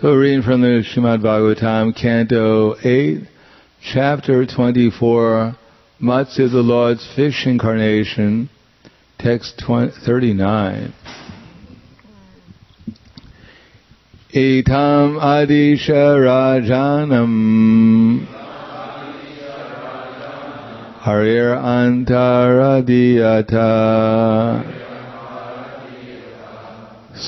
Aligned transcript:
So 0.00 0.14
reading 0.14 0.40
from 0.40 0.62
the 0.62 0.82
Srimad 0.82 1.20
Bhagavatam, 1.20 1.94
Canto 1.94 2.74
8, 2.82 3.20
Chapter 3.82 4.46
24, 4.46 5.54
Matsya, 6.00 6.50
the 6.50 6.62
Lord's 6.62 7.06
fish 7.14 7.46
incarnation, 7.46 8.48
text 9.18 9.62
20, 9.66 9.92
39. 10.06 10.94
Etam 14.32 15.20
Adisha 15.20 16.16
Rajanam 16.16 18.26
Harir 21.02 21.58
Antaradiyata 22.06 24.79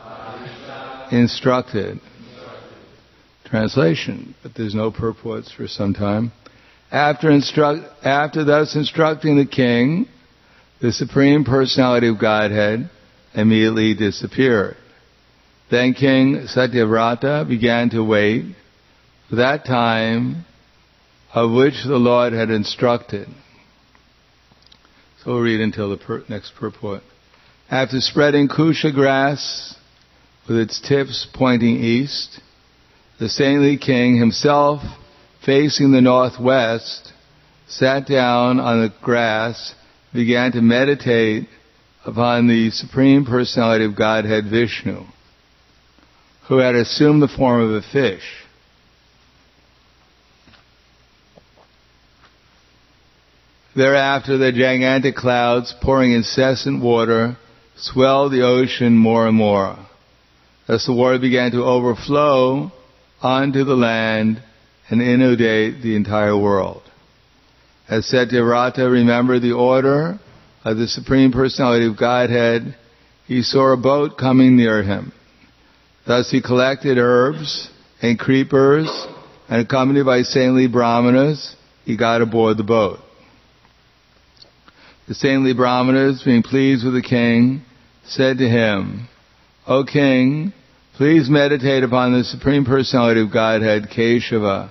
instructed. 1.12 2.00
Translation, 3.46 4.36
but 4.44 4.54
there's 4.54 4.74
no 4.76 4.92
purports 4.92 5.52
for 5.52 5.66
some 5.66 5.92
time. 5.92 6.32
After, 6.94 7.28
instruct, 7.28 7.82
after 8.04 8.44
thus 8.44 8.76
instructing 8.76 9.36
the 9.36 9.46
king, 9.46 10.06
the 10.80 10.92
Supreme 10.92 11.44
Personality 11.44 12.06
of 12.06 12.20
Godhead 12.20 12.88
immediately 13.34 13.94
disappeared. 13.94 14.76
Then 15.72 15.94
King 15.94 16.46
Satyavrata 16.46 17.48
began 17.48 17.90
to 17.90 18.04
wait 18.04 18.44
for 19.28 19.36
that 19.36 19.66
time 19.66 20.44
of 21.34 21.50
which 21.50 21.82
the 21.84 21.96
Lord 21.96 22.32
had 22.32 22.50
instructed. 22.50 23.26
So 25.24 25.32
we'll 25.32 25.40
read 25.40 25.60
until 25.60 25.90
the 25.90 25.96
per- 25.96 26.22
next 26.28 26.52
purport. 26.54 27.02
After 27.68 27.98
spreading 27.98 28.46
kusha 28.46 28.94
grass 28.94 29.74
with 30.46 30.58
its 30.58 30.80
tips 30.80 31.26
pointing 31.34 31.74
east, 31.74 32.38
the 33.18 33.28
saintly 33.28 33.78
king 33.78 34.16
himself 34.16 34.80
facing 35.44 35.92
the 35.92 36.00
northwest, 36.00 37.12
sat 37.68 38.06
down 38.06 38.60
on 38.60 38.80
the 38.80 38.92
grass, 39.02 39.74
began 40.12 40.52
to 40.52 40.60
meditate 40.60 41.48
upon 42.04 42.46
the 42.46 42.70
Supreme 42.70 43.24
Personality 43.24 43.84
of 43.84 43.96
Godhead 43.96 44.44
Vishnu, 44.50 45.04
who 46.48 46.58
had 46.58 46.74
assumed 46.74 47.22
the 47.22 47.28
form 47.28 47.62
of 47.62 47.70
a 47.70 47.82
fish. 47.82 48.22
Thereafter, 53.76 54.38
the 54.38 54.52
gigantic 54.52 55.16
clouds 55.16 55.74
pouring 55.82 56.12
incessant 56.12 56.80
water 56.80 57.36
swelled 57.76 58.32
the 58.32 58.42
ocean 58.42 58.96
more 58.96 59.26
and 59.26 59.36
more. 59.36 59.76
Thus 60.68 60.86
the 60.86 60.92
water 60.92 61.18
began 61.18 61.50
to 61.52 61.64
overflow 61.64 62.70
onto 63.20 63.64
the 63.64 63.74
land 63.74 64.40
and 64.88 65.00
inundate 65.00 65.82
the 65.82 65.96
entire 65.96 66.36
world. 66.36 66.82
As 67.88 68.06
Satyavrata 68.06 68.90
remembered 68.90 69.42
the 69.42 69.52
order 69.52 70.18
of 70.64 70.76
the 70.76 70.88
Supreme 70.88 71.32
Personality 71.32 71.86
of 71.86 71.98
Godhead, 71.98 72.76
he 73.26 73.42
saw 73.42 73.72
a 73.72 73.76
boat 73.76 74.16
coming 74.18 74.56
near 74.56 74.82
him. 74.82 75.12
Thus 76.06 76.30
he 76.30 76.42
collected 76.42 76.98
herbs 76.98 77.70
and 78.02 78.18
creepers, 78.18 78.88
and 79.48 79.62
accompanied 79.62 80.04
by 80.04 80.22
saintly 80.22 80.66
brahmanas, 80.66 81.56
he 81.84 81.96
got 81.96 82.22
aboard 82.22 82.56
the 82.56 82.64
boat. 82.64 82.98
The 85.08 85.14
saintly 85.14 85.52
brahmanas, 85.52 86.22
being 86.24 86.42
pleased 86.42 86.84
with 86.84 86.94
the 86.94 87.02
king, 87.02 87.62
said 88.06 88.38
to 88.38 88.48
him, 88.48 89.08
O 89.66 89.84
king, 89.84 90.52
please 90.96 91.28
meditate 91.28 91.82
upon 91.82 92.12
the 92.12 92.22
Supreme 92.22 92.64
Personality 92.64 93.20
of 93.20 93.32
Godhead, 93.32 93.88
Keshava, 93.90 94.70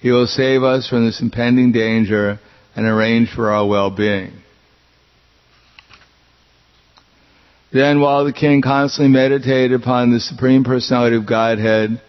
he 0.00 0.10
will 0.10 0.26
save 0.26 0.62
us 0.62 0.86
from 0.86 1.06
this 1.06 1.22
impending 1.22 1.72
danger 1.72 2.38
and 2.76 2.86
arrange 2.86 3.30
for 3.34 3.50
our 3.50 3.66
well-being. 3.66 4.32
Then 7.72 8.00
while 8.00 8.26
the 8.26 8.32
king 8.32 8.60
constantly 8.60 9.10
meditated 9.10 9.72
upon 9.72 10.12
the 10.12 10.20
Supreme 10.20 10.64
Personality 10.64 11.16
of 11.16 11.26
Godhead, 11.26 12.00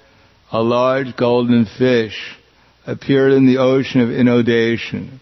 a 0.51 0.61
large 0.61 1.15
golden 1.15 1.65
fish 1.77 2.37
appeared 2.85 3.31
in 3.31 3.47
the 3.47 3.57
ocean 3.57 4.01
of 4.01 4.11
inundation. 4.11 5.21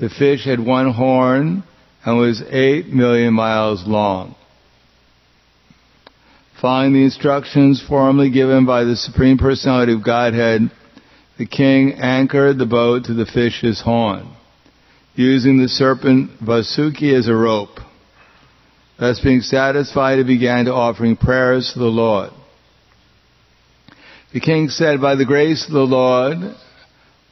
The 0.00 0.10
fish 0.10 0.44
had 0.44 0.58
one 0.58 0.92
horn 0.92 1.62
and 2.04 2.18
was 2.18 2.42
eight 2.50 2.88
million 2.88 3.34
miles 3.34 3.86
long. 3.86 4.34
Following 6.62 6.92
the 6.92 7.02
instructions 7.02 7.82
formally 7.88 8.30
given 8.30 8.66
by 8.66 8.84
the 8.84 8.94
Supreme 8.94 9.36
Personality 9.36 9.94
of 9.94 10.04
Godhead, 10.04 10.70
the 11.36 11.44
king 11.44 11.94
anchored 11.94 12.56
the 12.56 12.66
boat 12.66 13.06
to 13.06 13.14
the 13.14 13.26
fish's 13.26 13.80
horn, 13.80 14.32
using 15.16 15.58
the 15.58 15.66
serpent 15.66 16.30
Vasuki 16.40 17.18
as 17.18 17.26
a 17.26 17.34
rope. 17.34 17.80
Thus 18.96 19.18
being 19.18 19.40
satisfied, 19.40 20.18
he 20.18 20.24
began 20.24 20.66
to 20.66 20.72
offering 20.72 21.16
prayers 21.16 21.72
to 21.72 21.80
the 21.80 21.86
Lord. 21.86 22.30
The 24.32 24.38
king 24.38 24.68
said, 24.68 25.00
by 25.00 25.16
the 25.16 25.26
grace 25.26 25.66
of 25.66 25.72
the 25.72 25.80
Lord, 25.80 26.36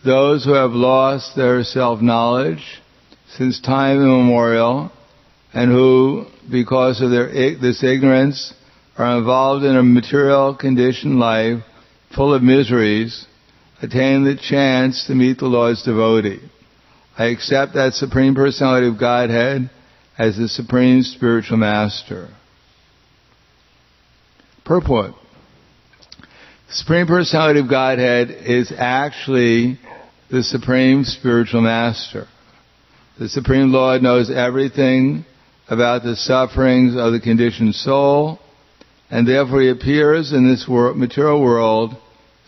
those 0.04 0.44
who 0.44 0.54
have 0.54 0.72
lost 0.72 1.36
their 1.36 1.62
self-knowledge 1.62 2.82
since 3.36 3.60
time 3.60 3.98
immemorial 3.98 4.90
and 5.54 5.70
who, 5.70 6.26
because 6.50 7.00
of 7.00 7.12
their, 7.12 7.28
this 7.28 7.84
ignorance, 7.84 8.54
are 9.00 9.16
involved 9.16 9.64
in 9.64 9.76
a 9.76 9.82
material 9.82 10.54
conditioned 10.54 11.18
life 11.18 11.62
full 12.14 12.34
of 12.34 12.42
miseries, 12.42 13.26
attain 13.80 14.24
the 14.24 14.36
chance 14.36 15.06
to 15.06 15.14
meet 15.14 15.38
the 15.38 15.46
Lord's 15.46 15.82
devotee. 15.82 16.40
I 17.16 17.26
accept 17.26 17.74
that 17.74 17.94
Supreme 17.94 18.34
Personality 18.34 18.88
of 18.88 19.00
Godhead 19.00 19.70
as 20.18 20.36
the 20.36 20.48
Supreme 20.48 21.02
Spiritual 21.02 21.56
Master. 21.56 22.28
Purport. 24.66 25.12
The 26.68 26.74
Supreme 26.74 27.06
Personality 27.06 27.60
of 27.60 27.70
Godhead 27.70 28.30
is 28.30 28.70
actually 28.76 29.80
the 30.30 30.42
Supreme 30.42 31.04
Spiritual 31.04 31.62
Master. 31.62 32.26
The 33.18 33.30
Supreme 33.30 33.72
Lord 33.72 34.02
knows 34.02 34.30
everything 34.30 35.24
about 35.68 36.02
the 36.02 36.16
sufferings 36.16 36.96
of 36.96 37.12
the 37.12 37.20
conditioned 37.20 37.74
soul, 37.74 38.38
and 39.10 39.26
therefore 39.26 39.60
he 39.60 39.68
appears 39.68 40.32
in 40.32 40.48
this 40.48 40.66
material 40.68 41.40
world 41.42 41.94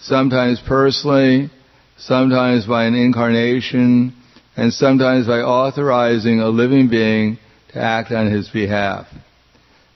sometimes 0.00 0.60
personally, 0.66 1.50
sometimes 1.96 2.66
by 2.66 2.84
an 2.84 2.94
incarnation, 2.94 4.14
and 4.56 4.72
sometimes 4.72 5.26
by 5.26 5.40
authorizing 5.40 6.40
a 6.40 6.48
living 6.48 6.88
being 6.88 7.38
to 7.72 7.78
act 7.80 8.12
on 8.12 8.30
his 8.30 8.48
behalf. 8.48 9.06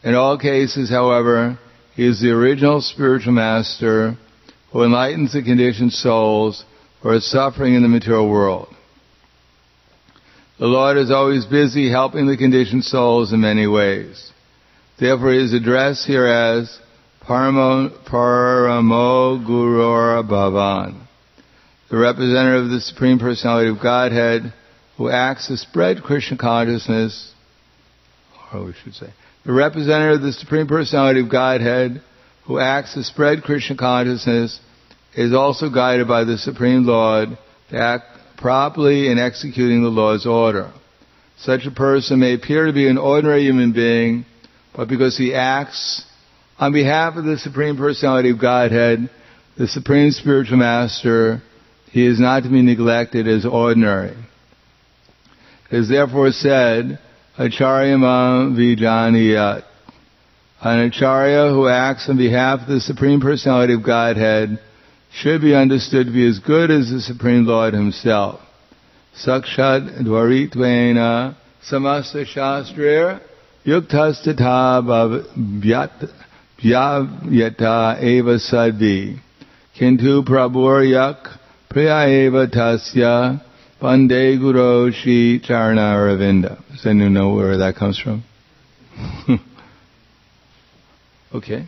In 0.02 0.14
all 0.14 0.38
cases, 0.38 0.88
however, 0.88 1.58
he 1.94 2.06
is 2.06 2.20
the 2.20 2.30
original 2.30 2.80
spiritual 2.80 3.32
master 3.32 4.16
who 4.72 4.84
enlightens 4.84 5.32
the 5.32 5.42
conditioned 5.42 5.92
souls 5.92 6.64
who 7.00 7.08
are 7.10 7.20
suffering 7.20 7.74
in 7.74 7.82
the 7.82 7.88
material 7.88 8.28
world. 8.28 8.68
The 10.58 10.66
Lord 10.66 10.96
is 10.96 11.10
always 11.10 11.44
busy 11.44 11.90
helping 11.90 12.26
the 12.26 12.36
conditioned 12.36 12.84
souls 12.84 13.32
in 13.32 13.40
many 13.40 13.66
ways. 13.66 14.32
Therefore, 14.98 15.32
he 15.32 15.44
is 15.44 15.52
addressed 15.52 16.06
here 16.06 16.26
as 16.26 16.78
Paramo, 17.20 17.90
Bhavan, 20.22 20.94
the 21.90 21.96
representative 21.96 22.64
of 22.64 22.70
the 22.70 22.80
Supreme 22.80 23.18
Personality 23.18 23.68
of 23.70 23.80
Godhead 23.82 24.54
who 24.96 25.10
acts 25.10 25.48
to 25.48 25.58
spread 25.58 26.02
Krishna 26.02 26.38
consciousness, 26.38 27.34
or 28.54 28.64
we 28.64 28.72
should 28.82 28.94
say, 28.94 29.12
the 29.44 29.52
representative 29.52 30.16
of 30.16 30.22
the 30.22 30.32
Supreme 30.32 30.66
Personality 30.66 31.20
of 31.20 31.28
Godhead 31.30 32.00
who 32.44 32.58
acts 32.58 32.94
to 32.94 33.04
spread 33.04 33.42
Krishna 33.42 33.76
consciousness 33.76 34.58
is 35.14 35.34
also 35.34 35.68
guided 35.68 36.08
by 36.08 36.24
the 36.24 36.38
Supreme 36.38 36.86
Lord 36.86 37.36
to 37.70 37.76
act 37.78 38.04
properly 38.38 39.08
in 39.10 39.18
executing 39.18 39.82
the 39.82 39.88
Lord's 39.88 40.24
order. 40.26 40.72
Such 41.38 41.66
a 41.66 41.70
person 41.70 42.20
may 42.20 42.32
appear 42.32 42.66
to 42.66 42.72
be 42.72 42.88
an 42.88 42.96
ordinary 42.96 43.42
human 43.42 43.72
being, 43.72 44.24
but 44.76 44.88
because 44.88 45.16
he 45.16 45.34
acts 45.34 46.04
on 46.58 46.72
behalf 46.72 47.16
of 47.16 47.24
the 47.24 47.38
Supreme 47.38 47.76
Personality 47.78 48.30
of 48.30 48.40
Godhead, 48.40 49.08
the 49.56 49.66
Supreme 49.66 50.10
Spiritual 50.10 50.58
Master, 50.58 51.42
he 51.90 52.06
is 52.06 52.20
not 52.20 52.42
to 52.42 52.50
be 52.50 52.60
neglected 52.60 53.26
as 53.26 53.46
ordinary. 53.46 54.14
It 55.70 55.78
is 55.78 55.88
therefore 55.88 56.30
said, 56.30 56.98
Acharya 57.38 57.96
Vijaniyat. 57.96 59.64
An 60.60 60.80
Acharya 60.86 61.50
who 61.50 61.68
acts 61.68 62.08
on 62.08 62.18
behalf 62.18 62.60
of 62.60 62.68
the 62.68 62.80
Supreme 62.80 63.20
Personality 63.20 63.74
of 63.74 63.82
Godhead 63.84 64.58
should 65.12 65.40
be 65.40 65.54
understood 65.54 66.06
to 66.06 66.12
be 66.12 66.26
as 66.26 66.38
good 66.38 66.70
as 66.70 66.90
the 66.90 67.00
Supreme 67.00 67.46
Lord 67.46 67.72
Himself. 67.72 68.40
Sakshat 69.24 70.02
Dwaritvena 70.02 71.34
Samasta 71.70 72.26
Shastrir 72.26 73.20
Yuktastata 73.66 74.80
Bhavyata 76.62 78.00
Eva 78.00 78.38
Sadvi 78.38 79.18
Kintu 79.76 80.24
Prabhuryak 80.24 81.38
Priya 81.68 82.06
Eva 82.06 82.46
Tasya 82.46 83.42
Bande 83.80 84.38
Guru 84.38 84.92
Shi 84.92 85.40
Charna 85.40 85.96
Ravinda. 85.96 86.62
Does 86.70 86.86
anyone 86.86 87.12
know 87.12 87.34
where 87.34 87.58
that 87.58 87.74
comes 87.74 87.98
from? 87.98 88.22
okay. 91.34 91.66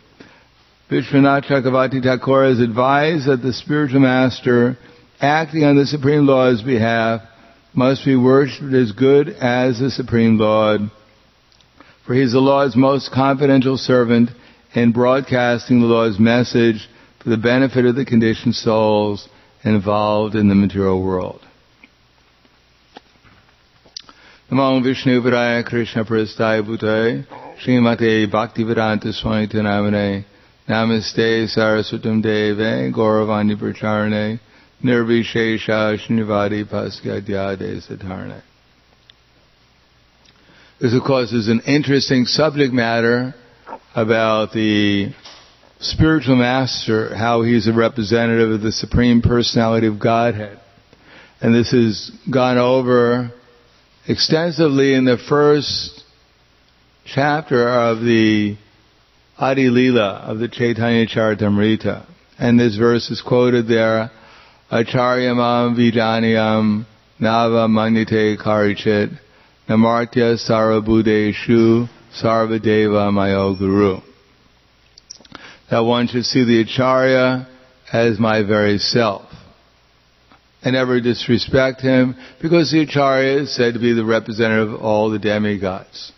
Vishwanath 0.89 1.45
Chakravarti 1.45 2.01
Thakur 2.01 2.45
has 2.45 2.61
advised 2.61 3.27
that 3.27 3.41
the 3.43 3.51
spiritual 3.51 3.99
master, 3.99 4.77
acting 5.19 5.65
on 5.65 5.75
the 5.75 5.85
Supreme 5.85 6.25
Lord's 6.25 6.63
behalf, 6.63 7.21
must 7.73 8.05
be 8.05 8.15
worshipped 8.15 8.73
as 8.73 8.93
good 8.93 9.29
as 9.29 9.79
the 9.79 9.91
Supreme 9.91 10.37
Lord, 10.39 10.89
for 12.09 12.15
he 12.15 12.23
is 12.23 12.31
the 12.31 12.39
Lord's 12.39 12.75
most 12.75 13.11
confidential 13.11 13.77
servant 13.77 14.31
in 14.73 14.91
broadcasting 14.91 15.79
the 15.79 15.85
Lord's 15.85 16.17
message 16.17 16.89
for 17.21 17.29
the 17.29 17.37
benefit 17.37 17.85
of 17.85 17.95
the 17.95 18.03
conditioned 18.03 18.55
souls 18.55 19.29
involved 19.63 20.33
in 20.33 20.47
the 20.47 20.55
material 20.55 21.03
world. 21.03 21.39
Namo 24.51 24.83
Vishnu 24.83 25.21
Vidaya 25.21 25.63
Krishna 25.63 26.03
Prasthaya 26.03 26.65
Bhutaya 26.65 27.27
Srimate 27.63 28.25
Bhaktivedanta 28.27 29.13
Swami 29.13 29.45
Namane 29.45 30.25
Namaste 30.67 31.55
Saraswatam 31.55 32.23
Deve 32.23 32.91
Gauravani 32.91 33.55
Pracharane 33.55 34.39
Nirvishesha 34.83 35.95
Shnivadi 35.99 36.65
Paskadyade 36.65 37.87
Satarne. 37.87 38.41
This 40.81 40.93
of 40.93 41.03
course 41.03 41.33
is 41.33 41.49
an 41.49 41.59
interesting 41.67 42.23
subject 42.23 42.73
matter 42.73 43.35
about 43.93 44.53
the 44.53 45.13
spiritual 45.81 46.37
master, 46.37 47.13
how 47.13 47.41
he's 47.41 47.67
a 47.67 47.73
representative 47.73 48.51
of 48.51 48.61
the 48.61 48.71
Supreme 48.71 49.21
Personality 49.21 49.87
of 49.87 49.99
Godhead. 49.99 50.57
And 51.41 51.53
this 51.53 51.71
has 51.71 52.09
gone 52.31 52.57
over 52.57 53.29
extensively 54.07 54.93
in 54.93 55.03
the 55.03 55.17
first 55.17 56.01
chapter 57.03 57.67
of 57.67 57.99
the 57.99 58.55
Adi 59.37 59.69
Lila 59.69 60.23
of 60.27 60.39
the 60.39 60.47
Chaitanya 60.47 61.05
Charitamrita. 61.07 62.05
And 62.39 62.57
this 62.57 62.77
verse 62.77 63.11
is 63.11 63.21
quoted 63.21 63.67
there, 63.67 64.11
Acharyamam 64.71 65.75
Vijaniyam 65.75 66.85
Nava 67.19 67.67
Manyate 67.67 68.41
Karichit 68.41 69.19
Namartya 69.69 70.35
Sarabudeshu 70.49 71.87
Sarvadeva 72.19 73.13
Mayo 73.13 73.55
Guru. 73.55 74.01
That 75.69 75.81
one 75.81 76.07
should 76.07 76.25
see 76.25 76.43
the 76.43 76.61
Acharya 76.61 77.47
as 77.93 78.17
my 78.17 78.41
very 78.41 78.79
self 78.79 79.29
and 80.63 80.73
never 80.73 80.99
disrespect 80.99 81.81
him 81.81 82.15
because 82.41 82.71
the 82.71 82.81
Acharya 82.81 83.41
is 83.41 83.55
said 83.55 83.75
to 83.75 83.79
be 83.79 83.93
the 83.93 84.03
representative 84.03 84.73
of 84.73 84.81
all 84.81 85.11
the 85.11 85.19
demigods. 85.19 86.13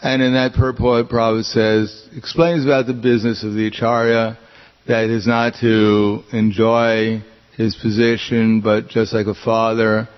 And 0.00 0.22
in 0.22 0.34
that 0.34 0.52
purport, 0.52 1.08
Prabhupada 1.08 1.44
says, 1.44 2.08
explains 2.16 2.64
about 2.64 2.86
the 2.86 2.94
business 2.94 3.42
of 3.42 3.54
the 3.54 3.66
Acharya, 3.66 4.38
that 4.86 5.10
is 5.10 5.26
not 5.26 5.54
to 5.60 6.22
enjoy 6.32 7.24
his 7.56 7.74
position, 7.74 8.60
but 8.60 8.86
just 8.88 9.12
like 9.12 9.26
a 9.26 9.34
father 9.34 10.08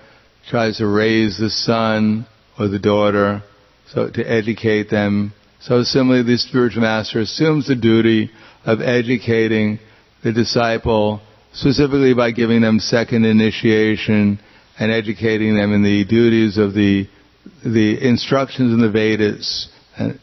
tries 0.49 0.77
to 0.77 0.87
raise 0.87 1.37
the 1.37 1.49
son 1.49 2.25
or 2.59 2.67
the 2.67 2.79
daughter, 2.79 3.43
so 3.91 4.09
to 4.09 4.23
educate 4.23 4.89
them. 4.89 5.33
So 5.61 5.83
similarly, 5.83 6.23
the 6.23 6.37
spiritual 6.37 6.81
master 6.81 7.21
assumes 7.21 7.67
the 7.67 7.75
duty 7.75 8.31
of 8.65 8.81
educating 8.81 9.79
the 10.23 10.33
disciple 10.33 11.21
specifically 11.53 12.13
by 12.13 12.31
giving 12.31 12.61
them 12.61 12.79
second 12.79 13.25
initiation 13.25 14.39
and 14.79 14.91
educating 14.91 15.55
them 15.55 15.71
in 15.73 15.83
the 15.83 16.03
duties 16.05 16.57
of 16.57 16.73
the 16.73 17.07
the 17.63 18.05
instructions 18.05 18.73
in 18.73 18.79
the 18.79 18.89
Vedas. 18.89 19.69
And, 19.97 20.19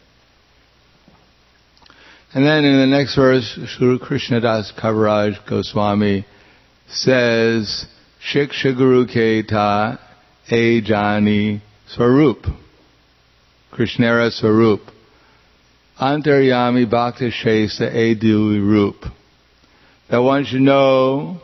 and 2.33 2.45
then 2.45 2.65
in 2.65 2.79
the 2.79 2.87
next 2.87 3.15
verse, 3.15 3.59
Sri 3.67 3.99
Krishnadas 3.99 4.73
Kaviraj 4.79 5.47
Goswami 5.49 6.27
says, 6.89 7.87
Shiksha 8.33 8.75
Keta 8.75 9.99
E 10.53 10.81
Jani 10.81 11.63
Swarup. 11.89 12.47
Krishnara 13.73 14.31
Swarup. 14.33 14.81
Antaryami 16.01 16.91
Bhakta 16.91 17.31
Shesa 17.31 17.95
E 17.95 18.15
Dui 18.15 18.61
Rup 18.61 19.13
that 20.11 20.19
one 20.19 20.45
should 20.45 20.61
know 20.61 21.41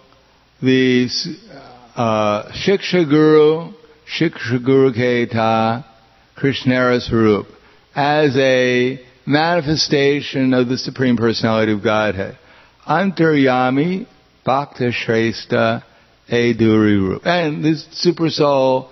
the 0.61 1.09
uh, 1.95 2.51
Shiksha 2.53 3.09
Guru, 3.09 3.73
Shiksha 4.19 4.65
Guru 4.65 4.93
Keta, 4.93 5.85
Krishnara 6.37 7.01
Swarup, 7.01 7.47
as 7.95 8.37
a 8.37 9.01
manifestation 9.25 10.53
of 10.53 10.69
the 10.69 10.77
Supreme 10.77 11.17
Personality 11.17 11.73
of 11.73 11.83
Godhead. 11.83 12.37
Antaryami 12.89 14.07
Bhakta 14.45 14.91
Shrestha 14.91 15.85
Eduri 16.29 17.09
Rup. 17.09 17.23
And 17.25 17.65
this 17.65 17.87
Super 17.93 18.31
Soul 18.31 18.91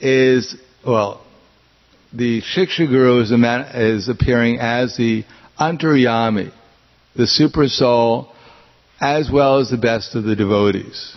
is, 0.00 0.56
well, 0.86 1.24
the 2.12 2.42
Shiksha 2.42 2.88
Guru 2.88 3.20
is, 3.22 3.30
man, 3.30 3.62
is 3.74 4.08
appearing 4.08 4.58
as 4.60 4.96
the 4.96 5.24
Antaryami, 5.58 6.52
the 7.16 7.26
Super 7.26 7.68
Soul 7.68 8.30
as 9.00 9.30
well 9.30 9.58
as 9.58 9.70
the 9.70 9.76
best 9.76 10.14
of 10.14 10.24
the 10.24 10.36
devotees. 10.36 11.16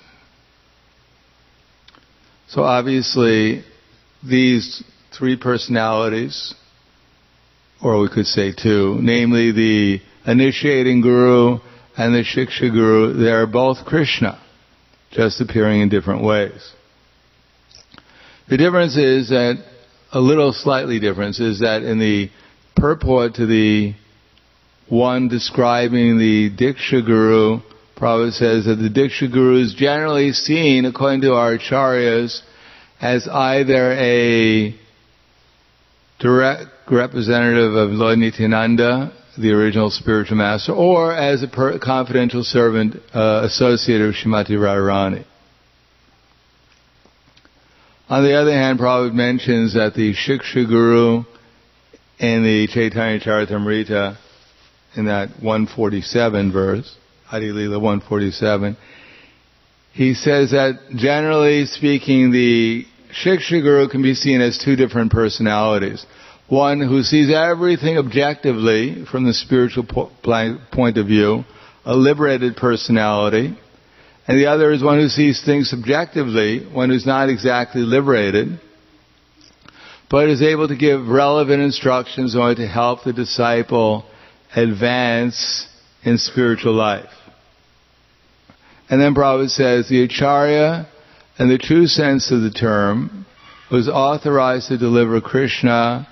So 2.50 2.64
obviously, 2.64 3.64
these 4.24 4.84
three 5.18 5.38
personalities, 5.38 6.54
or 7.82 8.00
we 8.02 8.10
could 8.10 8.26
say 8.26 8.54
two, 8.54 8.98
namely 9.02 9.52
the 9.52 10.02
initiating 10.26 11.02
guru 11.02 11.60
and 11.98 12.14
the 12.14 12.24
shiksha 12.24 12.72
guru, 12.72 13.14
they 13.14 13.32
are 13.32 13.48
both 13.48 13.86
Krishna, 13.86 14.42
just 15.12 15.42
appearing 15.42 15.82
in 15.82 15.90
different 15.90 16.24
ways. 16.24 16.74
The 18.50 18.56
difference 18.56 18.96
is 18.96 19.30
that, 19.30 19.58
a 20.13 20.22
little 20.22 20.54
slightly 20.54 21.00
difference, 21.00 21.39
is 21.42 21.60
that 21.60 21.84
in 21.84 22.00
the 22.00 22.30
purport 22.77 23.36
to 23.36 23.46
the 23.46 23.94
one 24.88 25.27
describing 25.27 26.18
the 26.18 26.50
Diksha 26.50 27.06
Guru, 27.06 27.60
Prabhupada 27.98 28.32
says 28.32 28.66
that 28.66 28.75
the 28.75 28.89
Diksha 28.89 29.32
Guru 29.32 29.62
is 29.63 29.74
generally 29.74 30.32
seen, 30.32 30.86
according 30.86 31.22
to 31.22 31.34
our 31.34 31.58
acharyas, 31.58 32.42
as 33.01 33.27
either 33.27 33.92
a 33.94 34.74
direct 36.20 36.68
representative 36.89 37.75
of 37.75 37.89
Lord 37.89 38.20
Nityananda, 38.20 39.12
the 39.38 39.51
original 39.51 39.92
spiritual 39.92 40.38
master, 40.38 40.72
or 40.72 41.13
as 41.13 41.44
a 41.44 41.48
confidential 41.48 42.44
servant 42.44 42.96
uh, 43.13 43.42
associate 43.44 44.01
of 44.01 44.13
Srimati 44.13 44.51
Radharani. 44.51 45.25
On 48.10 48.24
the 48.24 48.36
other 48.36 48.54
hand, 48.54 48.80
Prabhupada 48.80 49.14
mentions 49.14 49.74
that 49.74 49.94
the 49.94 50.14
Shiksha 50.14 50.66
Guru 50.66 51.26
in 52.20 52.44
the 52.44 52.68
Chaitanya 52.72 53.20
Charitamrita, 53.20 54.18
in 54.96 55.06
that 55.08 55.30
147 55.42 56.54
verse, 56.54 56.96
Adi 57.30 57.52
Lila 57.52 57.78
147, 57.80 58.78
he 59.92 60.14
says 60.14 60.52
that 60.52 60.80
generally 60.96 61.66
speaking, 61.66 62.32
the 62.32 62.86
Shiksha 63.12 63.62
Guru 63.62 63.90
can 63.90 64.02
be 64.02 64.14
seen 64.14 64.40
as 64.40 64.58
two 64.58 64.78
different 64.78 65.12
personalities. 65.12 66.06
One 66.48 66.80
who 66.80 67.04
sees 67.04 67.30
everything 67.30 67.98
objectively 67.98 69.04
from 69.12 69.26
the 69.26 69.34
spiritual 69.34 69.84
po- 69.84 70.12
point 70.72 70.98
of 70.98 71.08
view, 71.08 71.44
a 71.84 71.94
liberated 71.94 72.56
personality, 72.56 73.58
and 74.28 74.38
the 74.38 74.48
other 74.48 74.72
is 74.72 74.84
one 74.84 75.00
who 75.00 75.08
sees 75.08 75.44
things 75.44 75.70
subjectively, 75.70 76.66
one 76.66 76.90
who's 76.90 77.06
not 77.06 77.30
exactly 77.30 77.82
liberated, 77.82 78.60
but 80.10 80.30
is 80.30 80.42
able 80.42 80.68
to 80.68 80.76
give 80.76 81.08
relevant 81.08 81.62
instructions 81.62 82.36
in 82.36 82.42
order 82.42 82.56
to 82.56 82.68
help 82.68 83.04
the 83.04 83.14
disciple 83.14 84.06
advance 84.56 85.68
in 86.04 86.18
spiritual 86.18 86.74
life. 86.74 87.10
And 88.90 89.02
then 89.02 89.16
Prabhupada 89.16 89.50
says 89.50 89.90
the 89.90 90.04
Acharya, 90.04 90.88
in 91.40 91.50
the 91.50 91.58
true 91.58 91.88
sense 91.88 92.32
of 92.32 92.42
the 92.42 92.52
term, 92.52 93.26
was 93.72 93.90
authorized 93.90 94.70
to 94.70 94.78
deliver 94.78 95.20
Krishna, 95.22 96.08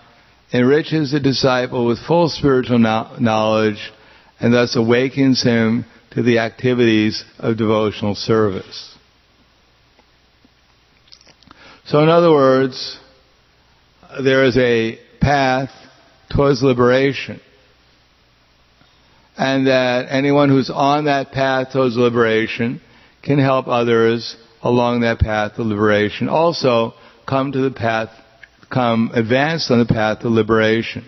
enriches 0.53 1.11
the 1.11 1.19
disciple 1.19 1.85
with 1.85 2.05
full 2.05 2.29
spiritual 2.29 2.79
knowledge, 2.79 3.91
and 4.39 4.53
thus 4.53 4.75
awakens 4.75 5.41
him 5.41 5.85
to 6.15 6.23
the 6.23 6.39
activities 6.39 7.23
of 7.39 7.57
devotional 7.57 8.15
service. 8.15 8.95
So 11.85 11.99
in 11.99 12.09
other 12.09 12.31
words, 12.31 12.97
there 14.23 14.45
is 14.45 14.57
a 14.57 14.97
path 15.19 15.69
towards 16.33 16.63
liberation. 16.63 17.41
And 19.37 19.67
that 19.67 20.07
anyone 20.09 20.47
who's 20.47 20.69
on 20.69 21.05
that 21.05 21.31
path 21.33 21.73
towards 21.73 21.97
liberation 21.97 22.81
can 23.21 23.37
help 23.37 23.67
others 23.67 24.37
along 24.61 25.01
that 25.01 25.19
path 25.19 25.59
of 25.59 25.67
liberation. 25.67 26.29
Also, 26.29 26.93
come 27.27 27.51
to 27.51 27.59
the 27.59 27.71
path, 27.71 28.09
come 28.71 29.11
advanced 29.13 29.69
on 29.69 29.79
the 29.79 29.85
path 29.85 30.23
of 30.23 30.31
liberation. 30.31 31.05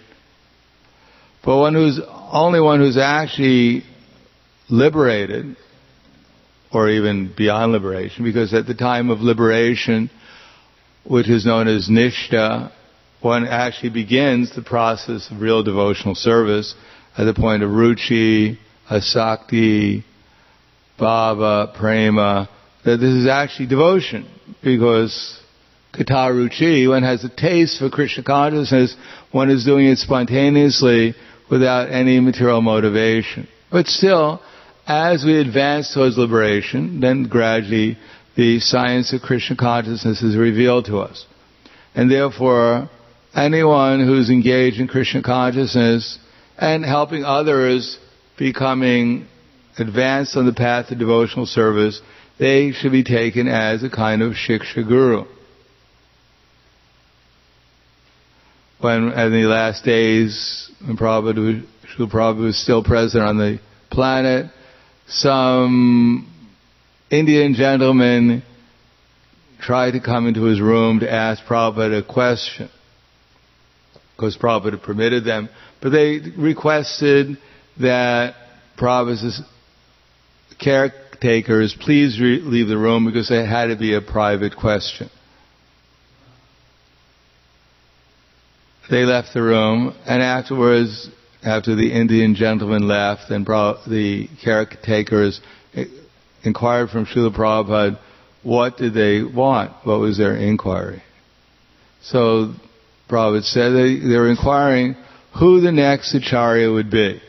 But 1.46 1.58
one 1.58 1.74
who's, 1.74 2.02
only 2.06 2.60
one 2.60 2.82
who's 2.82 2.98
actually 2.98 3.86
liberated, 4.69 5.55
or 6.71 6.89
even 6.89 7.33
beyond 7.36 7.71
liberation, 7.71 8.24
because 8.24 8.53
at 8.53 8.65
the 8.65 8.74
time 8.74 9.09
of 9.09 9.21
liberation, 9.21 10.09
which 11.05 11.29
is 11.29 11.45
known 11.45 11.67
as 11.67 11.88
nishta, 11.89 12.71
one 13.21 13.47
actually 13.47 13.89
begins 13.89 14.53
the 14.55 14.62
process 14.62 15.29
of 15.31 15.41
real 15.41 15.63
devotional 15.63 16.15
service 16.15 16.75
at 17.17 17.24
the 17.24 17.33
point 17.33 17.63
of 17.63 17.69
ruchi, 17.69 18.57
asakti, 18.91 20.03
bhava, 21.00 21.74
prema, 21.75 22.50
that 22.86 22.97
this 22.97 23.13
is 23.13 23.27
actually 23.27 23.67
devotion, 23.67 24.27
because 24.63 25.41
kata 25.93 26.31
ruchi, 26.31 26.88
one 26.88 27.03
has 27.03 27.24
a 27.24 27.29
taste 27.29 27.79
for 27.79 27.89
Krishna 27.89 28.24
consciousness, 28.24 28.95
one 29.31 29.50
is 29.50 29.65
doing 29.65 29.88
it 29.88 29.97
spontaneously 29.97 31.15
without 31.50 31.89
any 31.89 32.19
material 32.19 32.62
motivation. 32.62 33.47
But 33.71 33.88
still, 33.88 34.41
as 34.88 35.25
we 35.25 35.38
advance 35.38 35.94
towards 35.94 36.17
liberation, 36.17 37.01
then 37.01 37.27
gradually 37.27 37.98
the 38.36 38.60
science 38.62 39.12
of 39.12 39.22
Krishna 39.22 39.58
consciousness 39.58 40.24
is 40.24 40.38
revealed 40.38 40.86
to 40.86 41.00
us. 41.00 41.25
And 41.94 42.10
therefore, 42.10 42.89
anyone 43.36 44.06
who's 44.06 44.29
engaged 44.29 44.79
in 44.79 44.88
Krishna 44.88 45.22
consciousness 45.22 46.17
and 46.58 46.86
helping 46.86 47.25
others 47.25 48.00
becoming 48.38 49.27
advanced 49.77 50.38
on 50.38 50.46
the 50.46 50.53
path 50.53 50.89
of 50.89 51.00
devotional 51.00 51.46
service, 51.46 52.01
they 52.39 52.72
should 52.72 52.91
be 52.91 53.03
taken 53.03 53.48
as 53.48 53.84
a 53.84 53.89
kind 53.89 54.22
of 54.22 54.34
shiksha 54.34 54.88
guru. 54.88 55.25
When 58.79 59.12
in 59.12 59.32
the 59.32 59.48
last 59.48 59.84
days, 59.84 60.72
when 60.86 60.98
Prabhupada, 60.98 61.65
Prabhupada 61.98 62.39
was 62.39 62.62
still 62.62 62.84
present 62.84 63.24
on 63.24 63.38
the 63.38 63.60
planet, 63.89 64.51
some 65.08 66.34
Indian 67.10 67.54
gentlemen 67.54 68.44
tried 69.60 69.92
to 69.92 70.00
come 70.00 70.28
into 70.28 70.44
his 70.44 70.62
room 70.62 71.00
to 71.00 71.12
ask 71.12 71.44
Prabhupada 71.46 72.00
a 72.00 72.04
question. 72.04 72.70
Because 74.16 74.38
Prabhupada 74.38 74.82
permitted 74.82 75.26
them. 75.26 75.50
But 75.82 75.90
they 75.90 76.20
requested 76.38 77.38
that 77.80 78.36
Prabhupada's 78.78 79.42
caretakers 80.60 81.76
please 81.80 82.20
re- 82.20 82.42
leave 82.42 82.68
the 82.68 82.78
room 82.78 83.06
because 83.06 83.32
it 83.32 83.46
had 83.46 83.68
to 83.68 83.76
be 83.76 83.94
a 83.94 84.02
private 84.02 84.56
question. 84.56 85.10
They 88.90 89.04
left 89.04 89.34
the 89.34 89.42
room, 89.42 89.94
and 90.06 90.24
afterwards 90.24 91.10
after 91.44 91.75
the 91.75 91.94
Indian 91.94 92.36
gentleman 92.36 92.88
left 92.88 93.29
and 93.29 93.46
the 93.46 94.27
caretakers 94.44 95.39
eh, 95.74 95.86
inquired 96.44 96.89
from 96.89 97.06
Srila 97.06 97.36
Prabhupada, 97.36 98.00
what 98.44 98.77
did 98.77 98.94
they 98.94 99.24
want? 99.24 99.72
What 99.84 100.00
was 100.00 100.17
their 100.17 100.36
inquiry? 100.36 101.03
So 102.01 102.53
Prabhupada 103.10 103.44
said 103.44 103.70
they, 103.72 104.00
they 104.00 104.17
were 104.17 104.29
inquiring 104.29 104.96
who 105.39 105.62
the 105.62 105.72
next 105.72 106.15
acharya 106.15 106.72
would 106.72 106.89
be. 106.89 107.22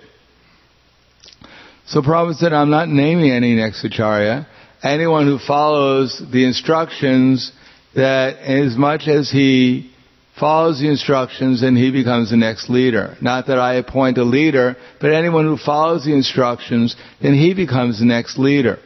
So 1.87 2.01
Prabhupada 2.03 2.35
said, 2.37 2.53
I'm 2.53 2.71
not 2.71 2.89
naming 2.89 3.31
any 3.31 3.55
next 3.55 3.85
acharya. 3.85 4.47
Anyone 4.83 5.27
who 5.27 5.39
follows 5.39 6.23
the 6.33 6.47
instructions 6.47 7.51
that 7.95 8.37
as 8.37 8.77
much 8.77 9.09
as 9.09 9.31
he 9.31 9.91
follows 10.39 10.81
the 10.81 10.89
instructions 10.89 11.63
and 11.63 11.77
he 11.77 11.91
becomes 11.91 12.31
the 12.31 12.37
next 12.37 12.69
leader. 12.71 13.17
Not 13.21 13.47
that 13.47 13.59
I 13.59 13.75
appoint 13.75 14.19
a 14.19 14.25
leader, 14.25 14.77
but 15.01 15.13
anyone 15.13 15.45
who 15.45 15.57
follows 15.57 16.05
the 16.05 16.15
instructions, 16.15 16.97
then 17.21 17.35
he 17.35 17.55
becomes 17.55 17.99
the 17.99 18.07
next 18.07 18.39
leader. 18.39 18.79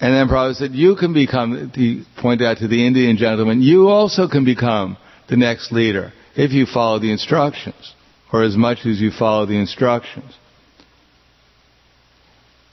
And 0.00 0.14
then 0.14 0.28
Prabhupada 0.28 0.54
said, 0.54 0.72
you 0.72 0.94
can 0.96 1.12
become, 1.12 1.72
he 1.74 2.04
pointed 2.18 2.46
out 2.46 2.58
to 2.58 2.68
the 2.68 2.86
Indian 2.86 3.16
gentleman, 3.16 3.62
you 3.62 3.88
also 3.88 4.28
can 4.28 4.44
become 4.44 4.96
the 5.28 5.36
next 5.36 5.72
leader 5.72 6.12
if 6.36 6.52
you 6.52 6.66
follow 6.66 7.00
the 7.00 7.10
instructions, 7.10 7.94
or 8.32 8.44
as 8.44 8.56
much 8.56 8.86
as 8.86 9.00
you 9.00 9.10
follow 9.10 9.44
the 9.46 9.58
instructions. 9.58 10.32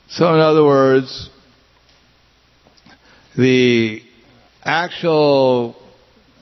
So 0.09 0.33
in 0.33 0.39
other 0.39 0.63
words, 0.63 1.29
the 3.35 4.01
actual 4.63 5.75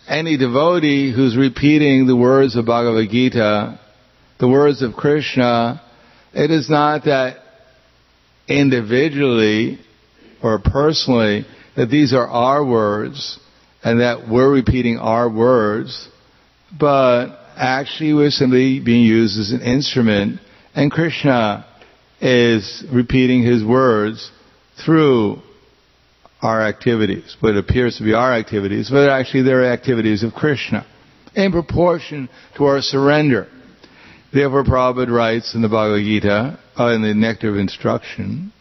any 0.08 0.38
devotee 0.38 1.14
who's 1.14 1.38
repeating 1.38 2.08
the 2.08 2.16
words 2.16 2.56
of 2.56 2.66
Bhagavad 2.66 3.10
Gita, 3.10 3.80
the 4.40 4.48
words 4.48 4.82
of 4.82 4.94
Krishna, 4.94 5.82
it 6.34 6.52
is 6.52 6.70
not 6.70 7.06
that 7.06 7.38
individually 8.48 9.80
or 10.42 10.60
personally 10.60 11.46
that 11.76 11.90
these 11.90 12.14
are 12.14 12.28
our 12.28 12.66
words 12.66 13.40
and 13.84 14.02
that 14.02 14.28
we're 14.30 14.52
repeating 14.52 14.98
our 14.98 15.30
words, 15.30 16.08
but 16.78 17.38
actually 17.56 18.14
we're 18.14 18.30
simply 18.30 18.80
being 18.80 19.06
used 19.06 19.40
as 19.40 19.52
an 19.52 19.62
instrument. 19.62 20.40
And 20.76 20.92
Krishna 20.92 21.66
is 22.22 22.84
repeating 22.92 23.44
his 23.44 23.64
words 23.64 24.32
through 24.84 25.42
our 26.44 26.62
activities, 26.62 27.38
what 27.40 27.56
appears 27.56 27.98
to 27.98 28.04
be 28.04 28.14
our 28.14 28.34
activities, 28.34 28.90
but 28.90 29.10
actually 29.10 29.44
they're 29.44 29.72
activities 29.72 30.24
of 30.24 30.34
Krishna 30.34 30.86
in 31.36 31.52
proportion 31.54 32.30
to 32.58 32.66
our 32.66 32.82
surrender. 32.82 33.48
Therefore, 34.34 34.64
Prabhupada 34.64 35.10
writes 35.10 35.56
in 35.56 35.62
the 35.62 35.70
Bhagavad 35.70 36.04
Gita, 36.04 36.60
uh, 36.78 36.88
in 36.88 37.02
the 37.02 37.14
Nectar 37.14 37.50
of 37.50 37.56
Instruction, 37.56 38.52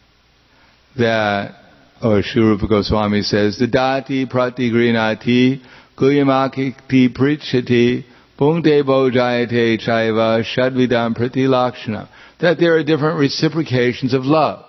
that, 0.97 1.55
or 2.01 2.21
Sri 2.23 2.41
Rupa 2.41 2.67
Goswami 2.67 3.21
says, 3.21 3.57
"The 3.57 3.67
Dadati 3.67 4.27
pratigrinati 4.27 5.61
guyamakiti 5.97 7.09
prichati 7.09 8.05
bhungte 8.39 8.83
bojayate 8.83 9.79
chaiva 9.85 10.43
shadvidam 10.43 11.17
pratilakshana. 11.17 12.07
That 12.39 12.59
there 12.59 12.77
are 12.77 12.83
different 12.83 13.19
reciprocations 13.19 14.13
of 14.13 14.25
love. 14.25 14.63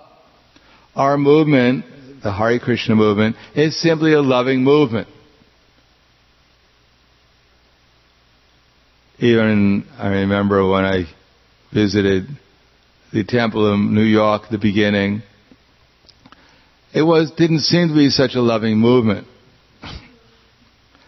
Our 0.95 1.17
movement 1.17 1.85
the 2.25 2.33
Hare 2.33 2.59
Krishna 2.59 2.95
movement 2.95 3.35
is 3.55 3.79
simply 3.79 4.13
a 4.13 4.21
loving 4.21 4.63
movement. 4.63 5.07
even 9.19 9.85
I 9.97 10.07
remember 10.07 10.67
when 10.67 10.85
I 10.85 11.05
visited 11.73 12.27
the 13.13 13.23
temple 13.23 13.73
in 13.73 13.93
New 13.93 14.03
York 14.03 14.43
at 14.45 14.51
the 14.51 14.57
beginning, 14.57 15.21
it 16.93 17.03
was 17.03 17.31
didn't 17.31 17.59
seem 17.59 17.89
to 17.89 17.93
be 17.93 18.09
such 18.09 18.35
a 18.35 18.41
loving 18.41 18.77
movement. 18.77 19.27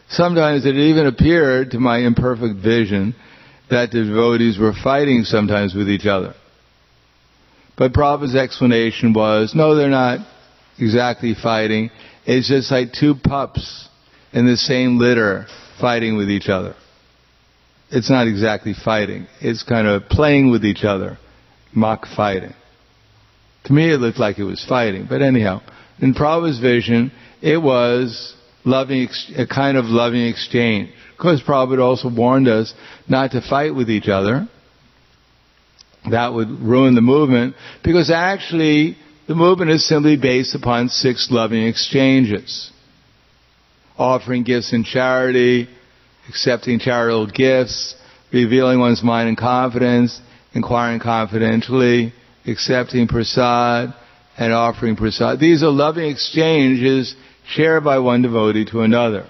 Sometimes 0.10 0.66
it 0.66 0.76
even 0.76 1.06
appeared 1.06 1.72
to 1.72 1.80
my 1.80 1.98
imperfect 2.00 2.64
vision 2.64 3.14
that 3.70 3.92
the 3.92 4.06
devotees 4.06 4.58
were 4.58 4.74
fighting 4.74 5.24
sometimes 5.24 5.74
with 5.74 5.90
each 5.90 6.06
other. 6.06 6.34
But 7.76 7.92
Prabhupada's 7.92 8.36
explanation 8.36 9.14
was, 9.14 9.54
no, 9.54 9.76
they're 9.76 9.90
not 9.90 10.20
exactly 10.80 11.34
fighting. 11.34 11.90
It's 12.26 12.48
just 12.48 12.72
like 12.72 12.94
two 12.94 13.16
pups 13.16 13.88
in 14.34 14.46
the 14.46 14.58
same 14.58 15.00
litter 15.00 15.48
fighting 15.80 16.18
with 16.18 16.30
each 16.30 16.50
other. 16.50 16.76
It's 17.90 18.10
not 18.10 18.28
exactly 18.28 18.74
fighting. 18.74 19.28
It's 19.40 19.64
kind 19.64 19.88
of 19.88 20.10
playing 20.10 20.52
with 20.52 20.66
each 20.66 20.84
other. 20.84 21.18
Mock 21.74 22.06
fighting. 22.16 22.54
To 23.66 23.74
me 23.74 23.94
it 23.94 23.98
looked 23.98 24.20
like 24.20 24.40
it 24.40 24.44
was 24.44 24.64
fighting. 24.68 25.08
But 25.10 25.22
anyhow, 25.22 25.62
in 26.00 26.14
Prabhupada's 26.14 26.60
vision, 26.60 27.12
it 27.42 27.58
was 27.58 28.36
loving, 28.66 29.08
a 29.38 29.48
kind 29.48 29.78
of 29.78 29.86
loving 29.86 30.26
exchange. 30.28 30.90
Of 31.14 31.18
course, 31.20 31.42
Prabhupada 31.42 31.82
also 31.82 32.10
warned 32.10 32.48
us 32.48 32.74
not 33.08 33.32
to 33.32 33.42
fight 33.42 33.74
with 33.74 33.90
each 33.90 34.08
other. 34.08 34.48
That 36.10 36.34
would 36.34 36.50
ruin 36.50 36.96
the 36.96 37.02
movement 37.02 37.56
because 37.84 38.10
actually 38.10 38.98
the 39.28 39.36
movement 39.36 39.72
is 39.72 39.86
simply 39.86 40.16
based 40.16 40.56
upon 40.56 40.90
six 40.90 41.28
loving 41.30 41.64
exchanges. 41.68 42.72
Offering 43.98 44.44
gifts 44.44 44.74
in 44.74 44.84
charity, 44.84 45.68
accepting 46.30 46.80
charitable 46.80 47.28
gifts, 47.28 47.96
revealing 48.32 48.80
one's 48.80 49.04
mind 49.04 49.28
in 49.28 49.36
confidence, 49.36 50.20
inquiring 50.54 51.00
confidentially, 51.00 52.14
accepting 52.46 53.08
prasad, 53.08 53.94
and 54.38 54.54
offering 54.54 54.96
prasad. 54.96 55.40
These 55.40 55.62
are 55.64 55.72
loving 55.72 56.10
exchanges 56.10 57.16
shared 57.48 57.84
by 57.84 58.00
one 58.00 58.22
devotee 58.22 58.66
to 58.66 58.82
another. 58.82 59.28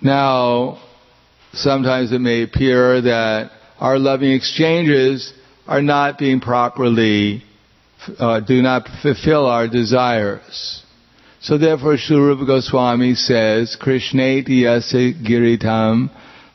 Now, 0.00 0.82
sometimes 1.52 2.12
it 2.12 2.20
may 2.20 2.42
appear 2.42 3.00
that 3.02 3.50
our 3.78 3.98
loving 3.98 4.32
exchanges 4.32 5.32
are 5.66 5.82
not 5.82 6.18
being 6.18 6.40
properly, 6.40 7.42
uh, 8.18 8.40
do 8.40 8.62
not 8.62 8.88
fulfill 9.02 9.46
our 9.46 9.68
desires. 9.68 10.82
So 11.40 11.58
therefore, 11.58 11.96
Sri 11.98 12.16
Rupa 12.16 12.46
Goswami 12.46 13.14
says, 13.14 13.76
Krishneti 13.80 14.62
yase 14.62 15.14
giritam 15.22 16.10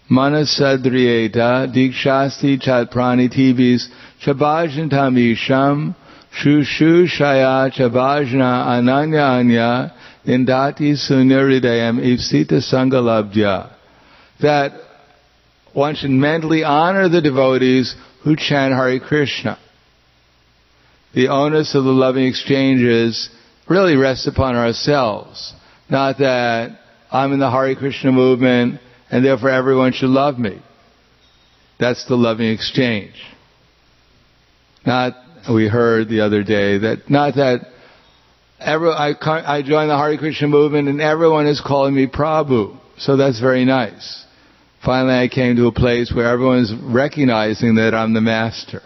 manasadriyeta 0.10 1.74
dikshasti 1.74 2.62
chatpranitivis 2.62 3.88
chabhajantam 4.24 5.18
isham 5.34 5.96
shushu 6.34 7.06
shaya 7.06 7.70
chabhajna 7.74 8.66
ananya 8.66 9.40
anya 9.40 9.94
indati 10.26 10.96
sunyaridayam 10.96 12.00
ipsita 12.00 12.62
sangalabdya. 12.62 13.70
That 14.42 14.72
one 15.74 15.96
should 15.96 16.12
mentally 16.12 16.64
honor 16.64 17.10
the 17.10 17.22
devotees 17.22 17.94
who 18.28 18.36
chant 18.36 18.74
Hare 18.74 19.00
Krishna. 19.00 19.58
The 21.14 21.30
onus 21.30 21.74
of 21.76 21.86
the 21.86 21.92
loving 21.92 22.26
exchanges 22.26 23.30
really 23.70 23.96
rests 23.96 24.28
upon 24.28 24.58
ourselves. 24.58 25.54
Not 25.90 26.18
that 26.18 26.78
I'm 27.10 27.32
in 27.32 27.40
the 27.40 27.50
Hare 27.50 27.74
Krishna 27.76 28.12
movement 28.12 28.82
and 29.10 29.24
therefore 29.24 29.50
everyone 29.50 29.94
should 29.94 30.10
love 30.10 30.38
me. 30.38 30.62
That's 31.80 32.06
the 32.08 32.16
loving 32.16 32.50
exchange. 32.50 33.14
Not, 34.86 35.14
we 35.50 35.70
heard 35.70 36.10
the 36.10 36.20
other 36.20 36.44
day 36.44 36.80
that, 36.80 37.10
not 37.10 37.36
that 37.36 37.62
every, 38.60 38.90
I, 38.90 39.14
I 39.22 39.62
joined 39.62 39.90
the 39.90 39.98
Hare 39.98 40.18
Krishna 40.18 40.50
movement 40.50 40.90
and 40.90 41.00
everyone 41.00 41.48
is 41.48 41.62
calling 41.62 41.96
me 41.96 42.08
Prabhu. 42.08 42.78
So 42.98 43.16
that's 43.16 43.40
very 43.40 43.64
nice. 43.64 44.26
Finally 44.88 45.16
I 45.16 45.28
came 45.28 45.58
to 45.58 45.68
a 45.68 45.72
place 45.74 46.14
where 46.16 46.32
everyone 46.32 46.60
is 46.60 46.74
recognizing 46.74 47.76
that 47.76 47.94
I'm 47.94 48.14
the 48.14 48.22
master. 48.22 48.82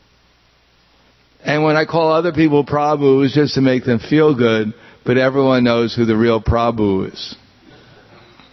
and 1.44 1.62
when 1.62 1.76
I 1.76 1.84
call 1.84 2.10
other 2.10 2.32
people 2.32 2.64
Prabhu, 2.64 3.22
it's 3.22 3.34
just 3.34 3.56
to 3.56 3.60
make 3.60 3.84
them 3.84 3.98
feel 3.98 4.34
good, 4.34 4.72
but 5.04 5.18
everyone 5.18 5.62
knows 5.62 5.94
who 5.94 6.06
the 6.06 6.16
real 6.16 6.42
Prabhu 6.42 7.12
is. 7.12 7.36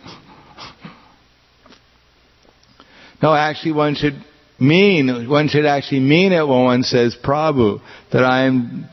no, 3.24 3.34
actually 3.34 3.72
one 3.72 3.96
should 3.96 4.22
mean, 4.60 5.30
one 5.30 5.48
should 5.48 5.66
actually 5.66 6.02
mean 6.02 6.34
it 6.34 6.46
when 6.46 6.66
one 6.66 6.84
says 6.84 7.16
Prabhu, 7.24 7.80
that 8.12 8.26
I 8.26 8.44
am 8.44 8.90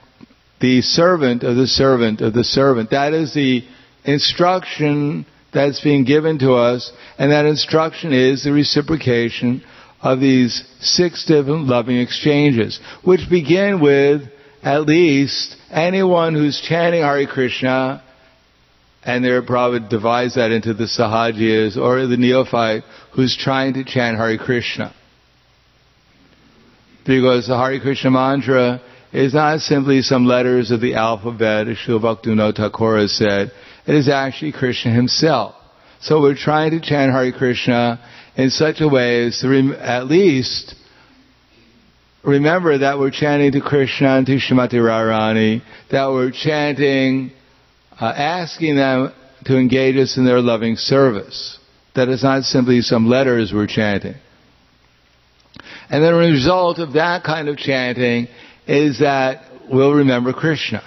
the 0.60 0.80
servant 0.80 1.42
of 1.42 1.56
the 1.56 1.66
servant 1.66 2.20
of 2.20 2.34
the 2.34 2.44
servant. 2.44 2.90
That 2.90 3.14
is 3.14 3.34
the 3.34 3.64
instruction 4.04 5.26
that's 5.56 5.80
being 5.80 6.04
given 6.04 6.38
to 6.40 6.52
us, 6.52 6.92
and 7.18 7.32
that 7.32 7.46
instruction 7.46 8.12
is 8.12 8.44
the 8.44 8.52
reciprocation 8.52 9.64
of 10.02 10.20
these 10.20 10.62
six 10.80 11.24
different 11.24 11.66
loving 11.66 11.98
exchanges, 11.98 12.78
which 13.02 13.28
begin 13.30 13.80
with 13.80 14.22
at 14.62 14.82
least 14.82 15.56
anyone 15.70 16.34
who's 16.34 16.60
chanting 16.60 17.00
Hare 17.00 17.26
Krishna, 17.26 18.04
and 19.02 19.24
they're 19.24 19.42
probably 19.42 19.88
divides 19.88 20.34
that 20.34 20.50
into 20.50 20.74
the 20.74 20.84
sahajiyas 20.84 21.76
or 21.76 22.06
the 22.06 22.16
neophyte 22.16 22.82
who's 23.14 23.36
trying 23.36 23.72
to 23.74 23.84
chant 23.84 24.18
Hare 24.18 24.36
Krishna. 24.36 24.94
Because 27.06 27.46
the 27.46 27.56
Hare 27.56 27.80
Krishna 27.80 28.10
mantra 28.10 28.82
is 29.12 29.32
not 29.32 29.60
simply 29.60 30.02
some 30.02 30.26
letters 30.26 30.70
of 30.70 30.82
the 30.82 30.94
alphabet, 30.94 31.68
as 31.68 31.78
Srila 31.78 32.22
Bhaktivinoda 32.22 33.08
said. 33.08 33.52
It 33.86 33.94
is 33.94 34.08
actually 34.08 34.52
Krishna 34.52 34.92
himself. 34.92 35.54
So 36.00 36.20
we're 36.20 36.36
trying 36.36 36.72
to 36.72 36.80
chant 36.80 37.12
Hare 37.12 37.32
Krishna 37.32 38.00
in 38.36 38.50
such 38.50 38.80
a 38.80 38.88
way 38.88 39.26
as 39.26 39.38
to 39.40 39.48
rem- 39.48 39.72
at 39.72 40.06
least 40.06 40.74
remember 42.22 42.78
that 42.78 42.98
we're 42.98 43.10
chanting 43.10 43.52
to 43.52 43.60
Krishna 43.60 44.16
and 44.16 44.26
to 44.26 44.36
Shrimati 44.36 44.74
Radharani, 44.74 45.62
that 45.90 46.08
we're 46.08 46.32
chanting, 46.32 47.30
uh, 47.98 48.04
asking 48.04 48.76
them 48.76 49.12
to 49.44 49.56
engage 49.56 49.96
us 49.96 50.16
in 50.16 50.24
their 50.24 50.40
loving 50.40 50.76
service. 50.76 51.58
That 51.94 52.08
it's 52.08 52.24
not 52.24 52.42
simply 52.42 52.82
some 52.82 53.08
letters 53.08 53.52
we're 53.54 53.68
chanting. 53.68 54.16
And 55.88 56.02
then 56.02 56.12
the 56.12 56.18
result 56.18 56.78
of 56.78 56.94
that 56.94 57.22
kind 57.22 57.48
of 57.48 57.56
chanting 57.56 58.26
is 58.66 58.98
that 58.98 59.44
we'll 59.70 59.94
remember 59.94 60.32
Krishna. 60.32 60.82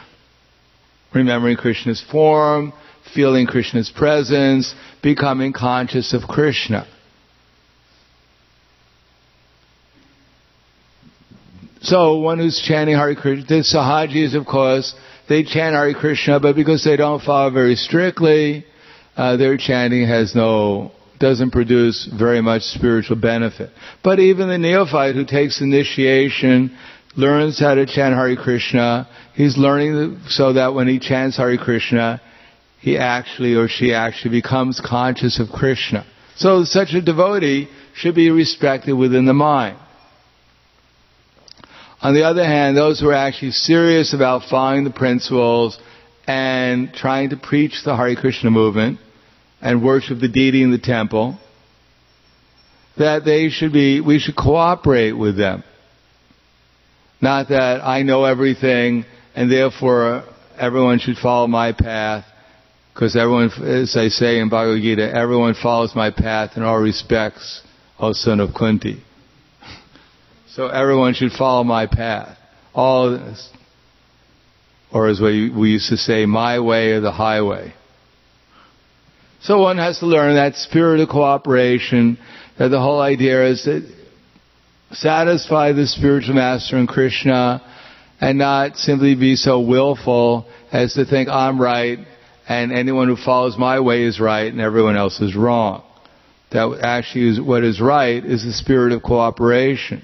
Remembering 1.14 1.56
Krishna's 1.56 2.04
form, 2.12 2.74
feeling 3.14 3.48
Krishna's 3.48 3.92
presence, 3.96 4.74
becoming 5.02 5.54
conscious 5.54 6.14
of 6.14 6.24
Krishna. 6.24 6.88
So 11.82 12.20
one 12.20 12.40
who's 12.40 12.62
chanting 12.62 12.96
Hare 12.96 13.16
Krishna, 13.16 13.46
the 13.46 13.64
Sahajis 13.64 14.36
of 14.36 14.46
course, 14.46 14.94
they 15.30 15.44
chant 15.44 15.76
Hare 15.76 15.94
Krishna, 15.94 16.40
but 16.40 16.56
because 16.56 16.84
they 16.84 16.98
don't 16.98 17.22
follow 17.22 17.52
very 17.52 17.76
strictly, 17.76 18.66
uh, 19.16 19.38
their 19.38 19.58
chanting 19.58 20.08
has 20.08 20.36
no, 20.36 20.92
doesn't 21.20 21.52
produce 21.52 22.10
very 22.18 22.42
much 22.42 22.64
spiritual 22.64 23.16
benefit. 23.16 23.70
But 24.04 24.20
even 24.20 24.50
the 24.50 24.58
neophyte 24.58 25.16
who 25.16 25.26
takes 25.26 25.62
initiation 25.62 26.78
learns 27.16 27.60
how 27.60 27.76
to 27.76 27.86
chant 27.86 28.14
Hare 28.14 28.36
Krishna, 28.36 29.08
he's 29.34 29.58
learning 29.58 30.20
so 30.28 30.54
that 30.54 30.74
when 30.74 30.88
he 30.88 31.00
chants 31.00 31.38
Hare 31.38 31.58
Krishna, 31.58 32.22
he 32.80 32.98
actually 32.98 33.56
or 33.56 33.68
she 33.68 33.94
actually 33.94 34.32
becomes 34.32 34.82
conscious 34.84 35.40
of 35.40 35.50
Krishna. 35.50 36.06
So 36.36 36.64
such 36.64 36.94
a 36.94 37.02
devotee 37.02 37.68
should 37.94 38.16
be 38.16 38.32
respected 38.32 38.94
within 38.94 39.26
the 39.26 39.34
mind. 39.34 39.78
On 42.02 42.14
the 42.14 42.24
other 42.24 42.46
hand, 42.46 42.78
those 42.78 43.00
who 43.00 43.10
are 43.10 43.14
actually 43.14 43.52
serious 43.52 44.14
about 44.14 44.50
following 44.50 44.86
the 44.86 44.92
principles 44.92 45.78
and 46.26 46.94
trying 46.94 47.32
to 47.32 47.38
preach 47.38 47.84
the 47.84 47.96
Hare 47.96 48.16
Krishna 48.16 48.50
movement 48.50 49.00
and 49.62 49.84
worship 49.84 50.20
the 50.20 50.30
deity 50.30 50.64
in 50.64 50.72
the 50.72 50.78
temple, 50.78 51.38
that 52.98 53.26
they 53.26 53.50
should 53.50 53.74
be, 53.74 54.00
we 54.00 54.20
should 54.20 54.38
cooperate 54.38 55.12
with 55.12 55.36
them. 55.36 55.66
Not 57.20 57.50
that 57.50 57.82
I 57.84 58.04
know 58.04 58.24
everything 58.24 59.04
and 59.36 59.52
therefore 59.52 60.24
everyone 60.58 61.00
should 61.00 61.18
follow 61.18 61.48
my 61.48 61.74
path 61.74 62.26
because 62.94 63.16
everyone, 63.16 63.50
as 63.64 63.96
I 63.96 64.10
say 64.10 64.40
in 64.40 64.50
Bhagavad 64.50 64.82
Gita, 64.82 65.16
everyone 65.16 65.54
follows 65.54 65.96
my 65.96 66.12
path 66.12 66.58
in 66.58 66.64
all 66.64 66.80
respects, 66.80 67.62
O 68.00 68.14
son 68.14 68.40
of 68.40 68.54
Kunti. 68.54 69.04
So 70.52 70.68
everyone 70.68 71.14
should 71.14 71.32
follow 71.32 71.64
my 71.64 71.86
path. 71.86 72.36
All. 72.74 73.36
Or 74.92 75.08
as 75.08 75.22
we, 75.22 75.50
we 75.50 75.70
used 75.70 75.90
to 75.90 75.96
say, 75.96 76.26
my 76.26 76.60
way 76.60 76.92
or 76.92 77.00
the 77.00 77.12
highway. 77.12 77.74
So 79.42 79.60
one 79.60 79.78
has 79.78 80.00
to 80.00 80.06
learn 80.06 80.36
that 80.36 80.56
spirit 80.56 81.00
of 81.00 81.08
cooperation, 81.08 82.18
that 82.58 82.70
the 82.70 82.80
whole 82.80 83.00
idea 83.00 83.46
is 83.46 83.64
to 83.64 83.88
satisfy 84.92 85.72
the 85.72 85.88
spiritual 85.88 86.36
master 86.36 86.78
in 86.78 86.88
Krishna 86.88 87.62
and 88.20 88.38
not 88.38 88.76
simply 88.76 89.16
be 89.16 89.36
so 89.36 89.62
willful 89.62 90.50
as 90.74 90.96
to 90.96 91.06
think 91.06 91.30
I'm 91.30 91.62
right 91.62 92.00
and 92.50 92.74
anyone 92.74 93.08
who 93.08 93.16
follows 93.16 93.58
my 93.58 93.80
way 93.80 94.04
is 94.04 94.20
right 94.20 94.52
and 94.52 94.60
everyone 94.60 94.98
else 94.98 95.22
is 95.22 95.36
wrong. 95.36 95.84
That 96.52 96.80
actually 96.82 97.30
is 97.30 97.40
what 97.40 97.64
is 97.64 97.80
right 97.80 98.26
is 98.26 98.44
the 98.44 98.52
spirit 98.52 98.92
of 98.92 99.04
cooperation. 99.04 100.02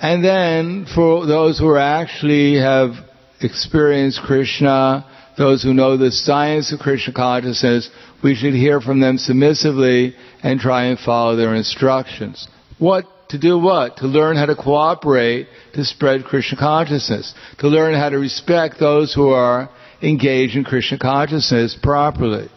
And 0.00 0.24
then 0.24 0.86
for 0.94 1.26
those 1.26 1.58
who 1.58 1.76
actually 1.76 2.60
have 2.60 2.92
experienced 3.40 4.20
Krishna, 4.24 5.04
those 5.36 5.64
who 5.64 5.74
know 5.74 5.96
the 5.96 6.12
science 6.12 6.72
of 6.72 6.78
Krishna 6.78 7.12
consciousness, 7.12 7.90
we 8.22 8.36
should 8.36 8.54
hear 8.54 8.80
from 8.80 9.00
them 9.00 9.18
submissively 9.18 10.14
and 10.44 10.60
try 10.60 10.84
and 10.84 10.98
follow 10.98 11.34
their 11.34 11.56
instructions. 11.56 12.46
What 12.78 13.04
to 13.30 13.38
do 13.38 13.58
what? 13.58 13.96
To 13.96 14.06
learn 14.06 14.36
how 14.36 14.46
to 14.46 14.54
cooperate 14.54 15.48
to 15.74 15.84
spread 15.84 16.24
Krishna 16.24 16.58
consciousness. 16.58 17.34
To 17.58 17.68
learn 17.68 17.94
how 17.94 18.08
to 18.08 18.18
respect 18.18 18.78
those 18.78 19.14
who 19.14 19.30
are 19.30 19.70
engaged 20.02 20.56
in 20.56 20.64
Krishna 20.64 20.98
consciousness 20.98 21.76
properly. 21.80 22.48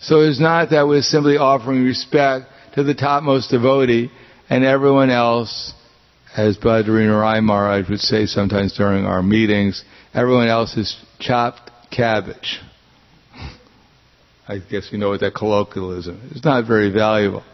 So 0.00 0.20
it's 0.20 0.40
not 0.40 0.70
that 0.70 0.88
we're 0.88 1.02
simply 1.02 1.36
offering 1.36 1.84
respect 1.84 2.46
to 2.74 2.82
the 2.82 2.94
topmost 2.94 3.50
devotee 3.50 4.10
and 4.50 4.64
everyone 4.64 5.10
else, 5.10 5.72
as 6.36 6.58
Badrinarayan 6.58 7.44
Maharaj 7.44 7.88
would 7.88 8.00
say 8.00 8.26
sometimes 8.26 8.76
during 8.76 9.04
our 9.04 9.22
meetings, 9.22 9.84
everyone 10.12 10.48
else 10.48 10.76
is 10.76 10.96
chopped 11.20 11.70
cabbage. 11.90 12.60
I 14.48 14.58
guess 14.58 14.88
you 14.90 14.98
know 14.98 15.10
what 15.10 15.20
that 15.20 15.34
colloquialism 15.34 16.20
is. 16.26 16.36
It's 16.36 16.44
not 16.44 16.66
very 16.66 16.90
valuable. 16.90 17.44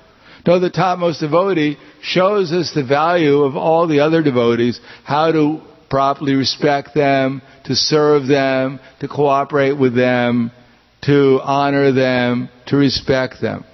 No, 0.46 0.59
the 0.61 0.70
topmost 0.70 1.20
devotee 1.20 1.79
shows 2.03 2.53
us 2.53 2.72
the 2.74 2.85
value 2.85 3.42
of 3.42 3.57
all 3.57 3.87
the 3.87 4.01
other 4.01 4.22
devotees, 4.22 4.81
how 5.05 5.33
to 5.33 5.61
properly 5.90 6.35
respect 6.35 6.94
them, 6.94 7.42
to 7.64 7.74
serve 7.74 8.27
them, 8.27 8.81
to 9.01 9.09
cooperate 9.09 9.72
with 9.72 9.94
them, 9.94 10.53
to 11.03 11.40
honor 11.42 11.92
them, 11.92 12.48
to 12.66 12.77
respect 12.77 13.40
them. 13.40 13.64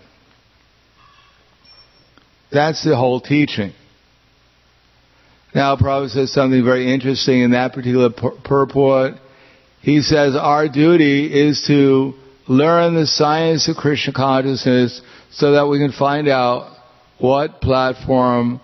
That's 2.52 2.84
the 2.84 2.96
whole 2.96 3.20
teaching. 3.20 3.72
Now, 5.54 5.76
Prabhupada 5.76 6.10
says 6.10 6.32
something 6.32 6.64
very 6.64 6.92
interesting 6.92 7.40
in 7.42 7.52
that 7.52 7.72
particular 7.72 8.10
purport. 8.10 9.14
He 9.82 10.02
says 10.02 10.34
our 10.36 10.68
duty 10.68 11.26
is 11.26 11.64
to 11.68 12.14
learn 12.48 12.94
the 12.94 13.06
science 13.06 13.68
of 13.68 13.76
Krishna 13.76 14.12
consciousness 14.12 15.00
so 15.36 15.52
that 15.52 15.66
we 15.66 15.78
can 15.78 15.92
find 15.92 16.28
out 16.28 16.76
what 17.18 17.60
platform 17.60 18.60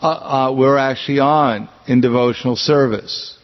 uh, 0.00 0.06
uh, 0.06 0.54
we're 0.56 0.76
actually 0.76 1.20
on 1.20 1.68
in 1.86 2.00
devotional 2.00 2.56
service. 2.56 3.38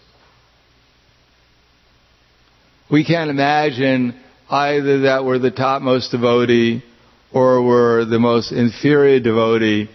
We 2.91 3.05
can't 3.05 3.31
imagine 3.31 4.21
either 4.51 5.03
that 5.03 5.25
we're 5.25 5.39
the 5.39 5.51
topmost 5.51 6.11
devotee 6.11 6.85
or 7.33 7.65
we're 7.65 8.05
the 8.05 8.19
most 8.19 8.53
inferior 8.53 9.21
devotee. 9.21 9.89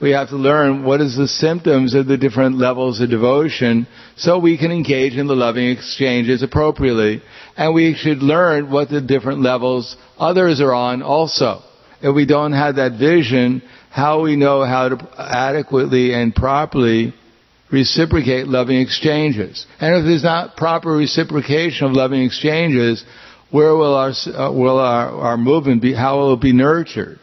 We 0.00 0.12
have 0.12 0.30
to 0.30 0.36
learn 0.36 0.84
what 0.84 1.02
is 1.02 1.16
the 1.16 1.28
symptoms 1.28 1.94
of 1.94 2.06
the 2.06 2.16
different 2.16 2.56
levels 2.56 3.00
of 3.02 3.10
devotion 3.10 3.86
so 4.16 4.38
we 4.38 4.56
can 4.56 4.70
engage 4.70 5.14
in 5.14 5.26
the 5.26 5.36
loving 5.36 5.68
exchanges 5.68 6.42
appropriately. 6.42 7.20
And 7.56 7.74
we 7.74 7.94
should 7.94 8.22
learn 8.22 8.70
what 8.70 8.88
the 8.88 9.02
different 9.02 9.42
levels 9.42 9.96
others 10.18 10.62
are 10.62 10.72
on 10.72 11.02
also. 11.02 11.62
If 12.02 12.14
we 12.14 12.26
don't 12.26 12.52
have 12.52 12.76
that 12.76 12.98
vision, 12.98 13.62
how 13.90 14.22
we 14.22 14.36
know 14.36 14.64
how 14.64 14.88
to 14.88 15.08
adequately 15.18 16.14
and 16.14 16.34
properly 16.34 17.14
reciprocate 17.70 18.48
loving 18.48 18.80
exchanges. 18.80 19.66
And 19.80 19.96
if 19.96 20.04
there's 20.04 20.24
not 20.24 20.56
proper 20.56 20.90
reciprocation 20.90 21.86
of 21.86 21.92
loving 21.92 22.22
exchanges, 22.22 23.04
where 23.50 23.74
will 23.74 23.94
our, 23.94 24.10
uh, 24.10 24.52
will 24.52 24.78
our, 24.78 25.10
our 25.10 25.36
movement 25.36 25.82
be, 25.82 25.92
how 25.92 26.18
will 26.18 26.34
it 26.34 26.40
be 26.40 26.52
nurtured? 26.52 27.20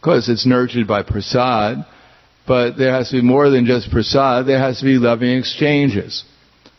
Because 0.00 0.28
it's 0.28 0.46
nurtured 0.46 0.86
by 0.88 1.02
prasad, 1.02 1.86
but 2.46 2.76
there 2.76 2.92
has 2.92 3.10
to 3.10 3.16
be 3.16 3.22
more 3.22 3.50
than 3.50 3.66
just 3.66 3.90
prasad, 3.90 4.46
there 4.46 4.58
has 4.58 4.80
to 4.80 4.84
be 4.84 4.98
loving 4.98 5.38
exchanges. 5.38 6.24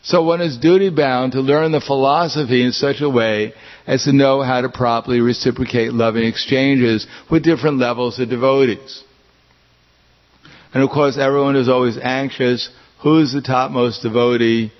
So 0.04 0.22
one 0.22 0.42
is 0.42 0.58
duty 0.58 0.90
bound 0.90 1.32
to 1.32 1.40
learn 1.40 1.72
the 1.72 1.80
philosophy 1.80 2.62
in 2.62 2.72
such 2.72 3.00
a 3.00 3.08
way 3.08 3.54
as 3.86 4.04
to 4.04 4.12
know 4.12 4.42
how 4.42 4.60
to 4.60 4.68
properly 4.68 5.20
reciprocate 5.20 5.94
loving 5.94 6.24
exchanges 6.24 7.06
with 7.30 7.42
different 7.42 7.78
levels 7.78 8.18
of 8.18 8.28
devotees. 8.28 9.02
And 10.74 10.82
of 10.82 10.90
course 10.90 11.16
everyone 11.16 11.56
is 11.56 11.70
always 11.70 11.96
anxious, 11.96 12.68
who's 13.02 13.32
the 13.32 13.40
topmost 13.40 14.02
devotee, 14.02 14.72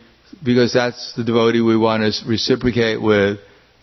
because 0.44 0.74
that's 0.74 1.14
the 1.14 1.24
devotee 1.24 1.62
we 1.62 1.76
want 1.76 2.02
to 2.02 2.28
reciprocate 2.28 3.00
with, 3.00 3.38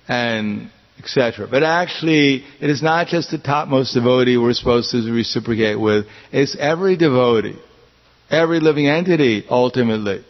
and 0.08 0.70
etc. 1.00 1.48
But 1.50 1.64
actually, 1.64 2.44
it 2.60 2.70
is 2.70 2.84
not 2.84 3.08
just 3.08 3.32
the 3.32 3.40
topmost 3.40 3.96
devotee 3.96 4.38
we're 4.38 4.54
supposed 4.54 4.92
to 4.92 5.12
reciprocate 5.12 5.80
with, 5.80 6.06
it's 6.32 6.56
every 6.60 6.98
devotee, 6.98 7.58
every 8.30 8.60
living 8.60 8.88
entity, 8.88 9.44
ultimately. 9.50 10.24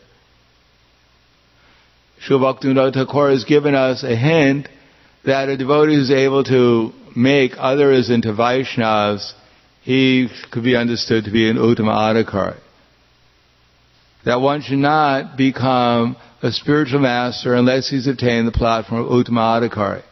Srila 2.28 2.62
Bhaktivinoda 2.62 2.94
Thakur 2.94 3.32
has 3.32 3.46
given 3.46 3.74
us 3.74 4.04
a 4.04 4.16
hint 4.16 4.70
that 5.26 5.50
a 5.50 5.58
devotee 5.58 5.96
who's 5.96 6.12
able 6.12 6.44
to 6.44 6.94
make 7.16 7.54
others 7.58 8.10
into 8.10 8.32
Vaishnavas, 8.32 9.34
he 9.82 10.30
could 10.52 10.64
be 10.64 10.76
understood 10.76 11.26
to 11.26 11.32
be 11.32 11.50
an 11.50 11.58
Uttama 11.58 12.14
Adhikari. 12.14 12.60
That 14.24 14.40
one 14.40 14.62
should 14.62 14.78
not 14.78 15.36
become 15.36 16.16
a 16.44 16.52
spiritual 16.52 17.00
master 17.00 17.56
unless 17.56 17.90
he's 17.90 18.06
attained 18.06 18.48
the 18.48 18.52
platform 18.52 19.02
of 19.02 19.08
Uttama 19.08 19.62
Adhikari. 19.70 20.04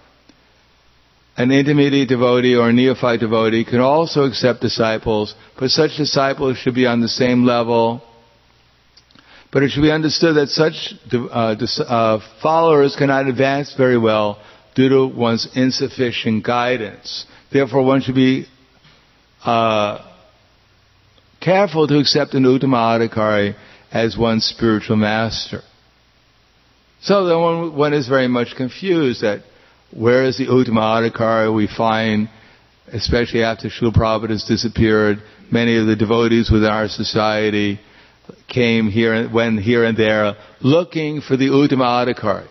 An 1.37 1.51
intermediate 1.51 2.09
devotee 2.09 2.55
or 2.55 2.69
a 2.69 2.73
neophyte 2.73 3.19
devotee 3.19 3.63
can 3.65 3.79
also 3.79 4.23
accept 4.23 4.61
disciples, 4.61 5.35
but 5.59 5.69
such 5.69 5.95
disciples 5.95 6.57
should 6.57 6.75
be 6.75 6.87
on 6.87 7.01
the 7.01 7.07
same 7.07 7.45
level 7.45 8.03
but 9.51 9.63
it 9.63 9.69
should 9.69 9.81
be 9.81 9.91
understood 9.91 10.35
that 10.35 10.49
such 10.49 10.93
uh, 11.11 11.55
uh, 11.87 12.19
followers 12.41 12.95
cannot 12.95 13.27
advance 13.27 13.73
very 13.75 13.97
well 13.97 14.39
due 14.75 14.89
to 14.89 15.07
one's 15.07 15.47
insufficient 15.55 16.45
guidance. 16.45 17.25
Therefore, 17.51 17.83
one 17.83 18.01
should 18.01 18.15
be 18.15 18.45
uh, 19.43 20.05
careful 21.41 21.87
to 21.87 21.97
accept 21.99 22.33
an 22.35 22.43
Uttama 22.43 22.99
Adhikari 22.99 23.55
as 23.91 24.15
one's 24.15 24.45
spiritual 24.45 24.97
master. 24.97 25.61
So 27.01 27.25
then 27.25 27.39
one, 27.39 27.75
one 27.75 27.93
is 27.93 28.07
very 28.07 28.27
much 28.27 28.55
confused 28.55 29.21
that 29.21 29.43
where 29.91 30.25
is 30.25 30.37
the 30.37 30.45
Uttama 30.45 31.11
Adhikari 31.11 31.53
we 31.53 31.67
find, 31.67 32.29
especially 32.93 33.41
after 33.41 33.69
Srila 33.69 33.93
Prabhupada 33.95 34.29
has 34.29 34.43
disappeared, 34.43 35.23
many 35.51 35.77
of 35.77 35.87
the 35.87 35.95
devotees 35.95 36.51
within 36.51 36.69
our 36.69 36.87
society 36.87 37.79
came 38.47 38.89
here 38.89 39.13
and 39.13 39.33
went 39.33 39.59
here 39.59 39.83
and 39.83 39.97
there 39.97 40.35
looking 40.61 41.21
for 41.21 41.37
the 41.37 41.47
Uttama 41.47 42.07
Adhikari. 42.07 42.47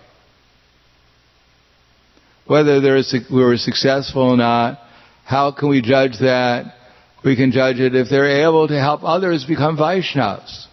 Whether 2.47 2.81
we 2.81 3.45
were 3.45 3.57
successful 3.59 4.23
or 4.23 4.37
not, 4.37 4.79
how 5.25 5.53
can 5.53 5.69
we 5.69 5.83
judge 5.83 6.19
that? 6.21 6.75
We 7.25 7.37
can 7.37 7.53
judge 7.53 7.79
it 7.79 7.95
if 7.95 8.09
they're 8.09 8.47
able 8.47 8.69
to 8.69 8.81
help 8.81 9.03
others 9.05 9.45
become 9.45 9.77
Vaishnavas. 9.77 10.67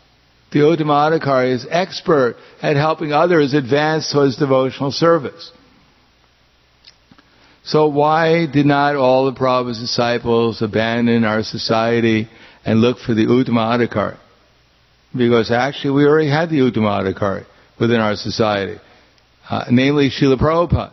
The 0.51 0.59
Uttama 0.59 1.19
Adhikari 1.19 1.53
is 1.53 1.67
expert 1.69 2.37
at 2.61 2.77
helping 2.77 3.11
others 3.11 3.53
advance 3.53 4.09
towards 4.11 4.37
devotional 4.37 4.91
service. 4.91 5.51
So 7.65 7.87
why 7.87 8.45
did 8.45 8.65
not 8.65 8.95
all 8.95 9.25
the 9.25 9.37
Prabhupada's 9.37 9.79
disciples 9.79 10.61
abandon 10.61 11.25
our 11.25 11.43
society 11.43 12.29
and 12.63 12.79
look 12.79 12.99
for 12.99 13.13
the 13.13 13.25
Uttama 13.25 13.77
Adhikari? 13.77 14.17
Because 15.15 15.51
actually 15.51 15.91
we 15.91 16.05
already 16.05 16.29
had 16.29 16.49
the 16.49 16.59
Uttama 16.59 17.03
Adhikari 17.03 17.45
within 17.79 17.99
our 17.99 18.15
society, 18.15 18.79
uh, 19.49 19.65
namely 19.69 20.09
Srila 20.09 20.37
Prabhupada. 20.37 20.91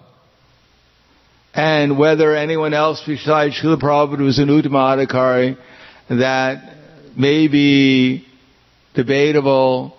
And 1.54 1.98
whether 1.98 2.34
anyone 2.34 2.72
else 2.72 3.02
besides 3.06 3.60
Srila 3.60 3.80
Prabhupada 3.80 4.20
was 4.20 4.38
an 4.38 4.48
Uttama 4.48 5.06
Adhikari, 5.06 5.58
that 6.08 6.76
may 7.16 7.48
be 7.48 8.26
debatable 8.94 9.96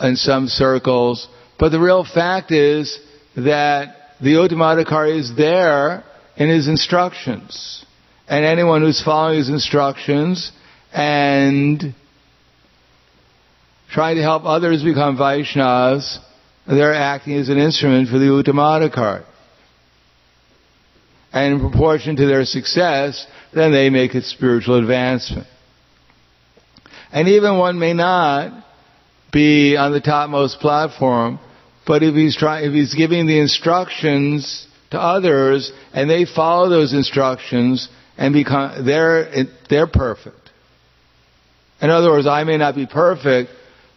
in 0.00 0.16
some 0.16 0.48
circles, 0.48 1.28
but 1.58 1.70
the 1.70 1.80
real 1.80 2.04
fact 2.04 2.50
is 2.50 2.98
that 3.36 3.96
the 4.20 4.34
Uttama 4.34 4.84
Adhikari 4.84 5.18
is 5.18 5.36
there 5.36 6.04
in 6.36 6.48
his 6.48 6.68
instructions. 6.68 7.84
And 8.26 8.44
anyone 8.44 8.80
who's 8.80 9.02
following 9.02 9.38
his 9.38 9.48
instructions 9.50 10.50
and 10.92 11.94
trying 13.94 14.16
to 14.16 14.22
help 14.22 14.44
others 14.44 14.82
become 14.82 15.16
Vaishnavas 15.16 16.18
they're 16.66 16.94
acting 16.94 17.34
as 17.34 17.48
an 17.48 17.58
instrument 17.58 18.08
for 18.08 18.18
the 18.18 18.26
Uttamadhikari. 18.26 19.24
And 21.32 21.54
in 21.54 21.70
proportion 21.70 22.16
to 22.16 22.26
their 22.26 22.44
success, 22.44 23.26
then 23.52 23.72
they 23.72 23.90
make 23.90 24.14
it 24.14 24.24
spiritual 24.24 24.78
advancement. 24.78 25.46
And 27.12 27.28
even 27.28 27.58
one 27.58 27.78
may 27.78 27.92
not 27.92 28.64
be 29.32 29.76
on 29.76 29.92
the 29.92 30.00
topmost 30.00 30.60
platform, 30.60 31.38
but 31.86 32.02
if 32.02 32.14
he's 32.14 32.36
trying, 32.36 32.64
if 32.64 32.72
he's 32.72 32.94
giving 32.94 33.26
the 33.26 33.38
instructions 33.38 34.66
to 34.90 34.98
others 34.98 35.72
and 35.92 36.08
they 36.08 36.24
follow 36.24 36.68
those 36.68 36.92
instructions 36.92 37.88
and 38.16 38.32
become, 38.32 38.84
they're, 38.86 39.44
they're 39.68 39.86
perfect. 39.86 40.50
In 41.82 41.90
other 41.90 42.10
words, 42.10 42.26
I 42.26 42.44
may 42.44 42.56
not 42.56 42.74
be 42.74 42.86
perfect, 42.86 43.50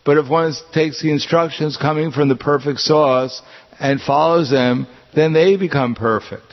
but 0.08 0.18
if 0.18 0.30
one 0.30 0.54
takes 0.74 1.02
the 1.02 1.12
instructions 1.12 1.76
coming 1.76 2.12
from 2.12 2.30
the 2.30 2.36
perfect 2.38 2.80
source 2.80 3.42
and 3.78 4.00
follows 4.00 4.50
them, 4.50 4.88
then 5.14 5.34
they 5.34 5.58
become 5.58 5.96
perfect. 5.96 6.46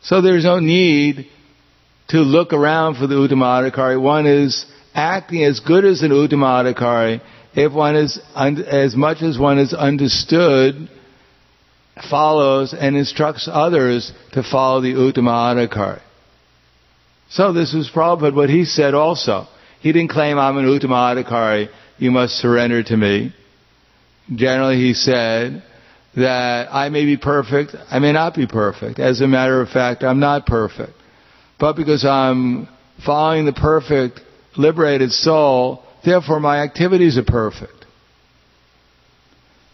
So 0.00 0.22
there's 0.22 0.44
no 0.44 0.60
need 0.60 1.26
to 2.10 2.18
look 2.18 2.52
around 2.52 2.94
for 2.94 3.08
the 3.08 3.16
Uttamadhikari. 3.16 4.00
One 4.00 4.28
is 4.28 4.66
acting 4.94 5.42
as 5.42 5.58
good 5.58 5.84
as 5.84 6.02
an 6.02 6.12
Uttamadhikari 6.12 7.22
if 7.56 7.72
one 7.72 7.96
is, 7.96 8.20
as 8.36 8.94
much 8.94 9.20
as 9.20 9.36
one 9.36 9.58
is 9.58 9.74
understood, 9.74 10.88
follows 12.08 12.72
and 12.72 12.96
instructs 12.96 13.48
others 13.50 14.12
to 14.34 14.44
follow 14.44 14.80
the 14.80 14.92
Uttamadhikari. 14.92 16.02
So 17.30 17.52
this 17.52 17.74
was 17.74 17.90
Prabhupada, 17.92 18.32
what 18.32 18.48
he 18.48 18.64
said 18.64 18.94
also. 18.94 19.48
He 19.80 19.92
didn't 19.92 20.10
claim 20.10 20.38
I'm 20.38 20.56
an 20.58 20.64
Uttamadhikari, 20.64 21.68
you 21.98 22.10
must 22.10 22.34
surrender 22.34 22.82
to 22.82 22.96
me. 22.96 23.34
Generally 24.34 24.76
he 24.76 24.94
said 24.94 25.62
that 26.16 26.68
I 26.72 26.88
may 26.88 27.04
be 27.04 27.16
perfect, 27.16 27.74
I 27.90 27.98
may 27.98 28.12
not 28.12 28.34
be 28.34 28.46
perfect. 28.46 28.98
As 28.98 29.20
a 29.20 29.26
matter 29.26 29.60
of 29.60 29.68
fact, 29.68 30.02
I'm 30.02 30.20
not 30.20 30.46
perfect. 30.46 30.92
But 31.58 31.74
because 31.74 32.04
I'm 32.04 32.68
following 33.04 33.46
the 33.46 33.52
perfect, 33.52 34.20
liberated 34.56 35.12
soul, 35.12 35.82
therefore 36.04 36.40
my 36.40 36.58
activities 36.62 37.16
are 37.18 37.24
perfect. 37.24 37.72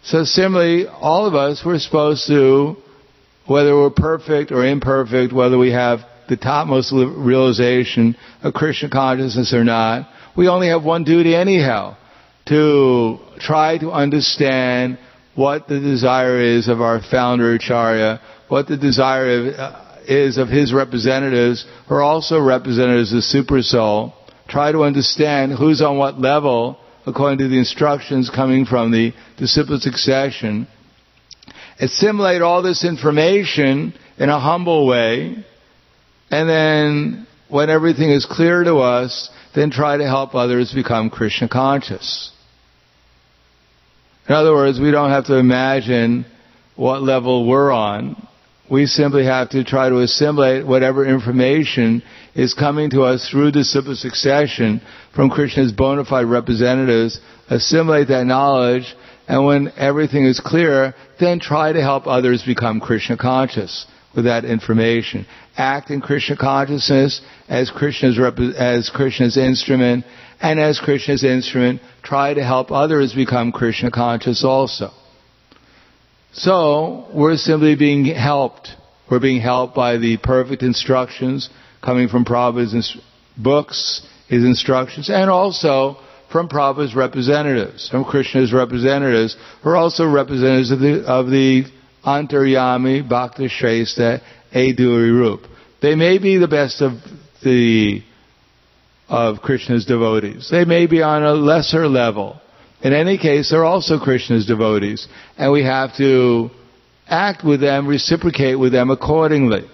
So 0.04 0.24
similarly, 0.24 0.86
all 0.86 1.26
of 1.26 1.34
us, 1.34 1.62
we're 1.64 1.78
supposed 1.78 2.26
to, 2.26 2.76
whether 3.46 3.74
we're 3.74 3.90
perfect 3.90 4.52
or 4.52 4.64
imperfect, 4.64 5.32
whether 5.32 5.56
we 5.56 5.72
have 5.72 6.00
the 6.28 6.36
topmost 6.36 6.92
realization 6.92 8.16
of 8.42 8.54
Krishna 8.54 8.88
consciousness 8.88 9.52
or 9.52 9.64
not, 9.64 10.08
we 10.36 10.48
only 10.48 10.68
have 10.68 10.84
one 10.84 11.04
duty 11.04 11.34
anyhow, 11.34 11.96
to 12.46 13.18
try 13.38 13.78
to 13.78 13.90
understand 13.90 14.98
what 15.34 15.66
the 15.68 15.80
desire 15.80 16.40
is 16.40 16.68
of 16.68 16.80
our 16.80 17.00
founder 17.00 17.54
Acharya, 17.54 18.20
what 18.48 18.68
the 18.68 18.76
desire 18.76 19.54
uh, 19.56 19.98
is 20.06 20.36
of 20.36 20.48
his 20.48 20.72
representatives, 20.72 21.66
who 21.88 21.94
are 21.94 22.02
also 22.02 22.40
representatives 22.40 23.12
of 23.12 23.24
Super 23.24 23.62
Soul, 23.62 24.12
try 24.48 24.70
to 24.72 24.84
understand 24.84 25.52
who's 25.52 25.80
on 25.80 25.96
what 25.96 26.20
level 26.20 26.78
according 27.06 27.38
to 27.38 27.48
the 27.48 27.58
instructions 27.58 28.30
coming 28.30 28.64
from 28.64 28.90
the 28.90 29.12
disciple 29.36 29.78
succession. 29.78 30.66
Assimilate 31.78 32.42
all 32.42 32.62
this 32.62 32.84
information 32.84 33.94
in 34.18 34.28
a 34.28 34.38
humble 34.38 34.86
way, 34.86 35.44
and 36.30 36.48
then 36.48 37.26
when 37.48 37.70
everything 37.70 38.10
is 38.10 38.26
clear 38.26 38.64
to 38.64 38.76
us, 38.76 39.30
then 39.54 39.70
try 39.70 39.96
to 39.96 40.04
help 40.04 40.34
others 40.34 40.72
become 40.72 41.10
Krishna 41.10 41.48
conscious. 41.48 42.32
In 44.28 44.34
other 44.34 44.52
words, 44.52 44.80
we 44.80 44.90
don't 44.90 45.10
have 45.10 45.26
to 45.26 45.36
imagine 45.36 46.24
what 46.76 47.02
level 47.02 47.46
we're 47.46 47.70
on. 47.70 48.16
We 48.70 48.86
simply 48.86 49.26
have 49.26 49.50
to 49.50 49.62
try 49.62 49.90
to 49.90 49.98
assimilate 49.98 50.66
whatever 50.66 51.06
information 51.06 52.02
is 52.34 52.54
coming 52.54 52.90
to 52.90 53.02
us 53.02 53.28
through 53.28 53.52
the 53.52 53.60
disciple 53.60 53.94
succession 53.94 54.80
from 55.14 55.28
Krishna's 55.28 55.72
bona 55.72 56.04
fide 56.06 56.24
representatives, 56.24 57.20
assimilate 57.50 58.08
that 58.08 58.24
knowledge, 58.24 58.96
and 59.28 59.44
when 59.44 59.70
everything 59.76 60.24
is 60.24 60.40
clear, 60.40 60.94
then 61.20 61.38
try 61.38 61.72
to 61.72 61.82
help 61.82 62.06
others 62.06 62.42
become 62.42 62.80
Krishna 62.80 63.18
conscious 63.18 63.86
with 64.14 64.26
that 64.26 64.44
information. 64.44 65.26
Act 65.56 65.90
in 65.90 66.00
Krishna 66.00 66.36
consciousness 66.36 67.20
as 67.48 67.70
Krishna's, 67.70 68.18
as 68.56 68.90
Krishna's 68.90 69.36
instrument, 69.36 70.04
and 70.40 70.60
as 70.60 70.78
Krishna's 70.78 71.24
instrument, 71.24 71.80
try 72.02 72.34
to 72.34 72.44
help 72.44 72.70
others 72.70 73.14
become 73.14 73.52
Krishna 73.52 73.90
conscious 73.90 74.44
also. 74.44 74.90
So, 76.32 77.08
we're 77.14 77.36
simply 77.36 77.76
being 77.76 78.06
helped. 78.06 78.70
We're 79.10 79.20
being 79.20 79.40
helped 79.40 79.74
by 79.74 79.98
the 79.98 80.16
perfect 80.16 80.62
instructions 80.62 81.48
coming 81.82 82.08
from 82.08 82.24
Prabhupada's 82.24 82.96
books, 83.36 84.06
his 84.28 84.44
instructions, 84.44 85.10
and 85.10 85.30
also 85.30 85.96
from 86.32 86.48
Prabhupada's 86.48 86.96
representatives, 86.96 87.88
from 87.88 88.04
Krishna's 88.04 88.52
representatives, 88.52 89.36
who 89.62 89.70
are 89.70 89.76
also 89.76 90.10
representatives 90.10 90.72
of 90.72 90.80
the, 90.80 91.04
of 91.06 91.26
the 91.26 91.64
Antaryami 92.04 93.08
Bhakti 93.08 93.48
Shrestha 93.48 94.20
Aduri 94.52 95.18
Rup. 95.18 95.40
They 95.82 95.94
may 95.94 96.18
be 96.18 96.38
the 96.38 96.48
best 96.48 96.80
of 96.80 96.92
the 97.42 98.02
of 99.08 99.40
Krishna's 99.42 99.84
devotees. 99.84 100.48
They 100.50 100.64
may 100.64 100.86
be 100.86 101.02
on 101.02 101.22
a 101.22 101.34
lesser 101.34 101.86
level, 101.88 102.40
in 102.84 102.92
any 102.92 103.16
case, 103.16 103.48
they're 103.50 103.64
also 103.64 103.98
Krishna's 103.98 104.44
devotees, 104.44 105.08
and 105.38 105.50
we 105.50 105.64
have 105.64 105.96
to 105.96 106.50
act 107.08 107.42
with 107.42 107.62
them, 107.62 107.86
reciprocate 107.86 108.58
with 108.58 108.72
them 108.72 108.90
accordingly. 108.90 109.66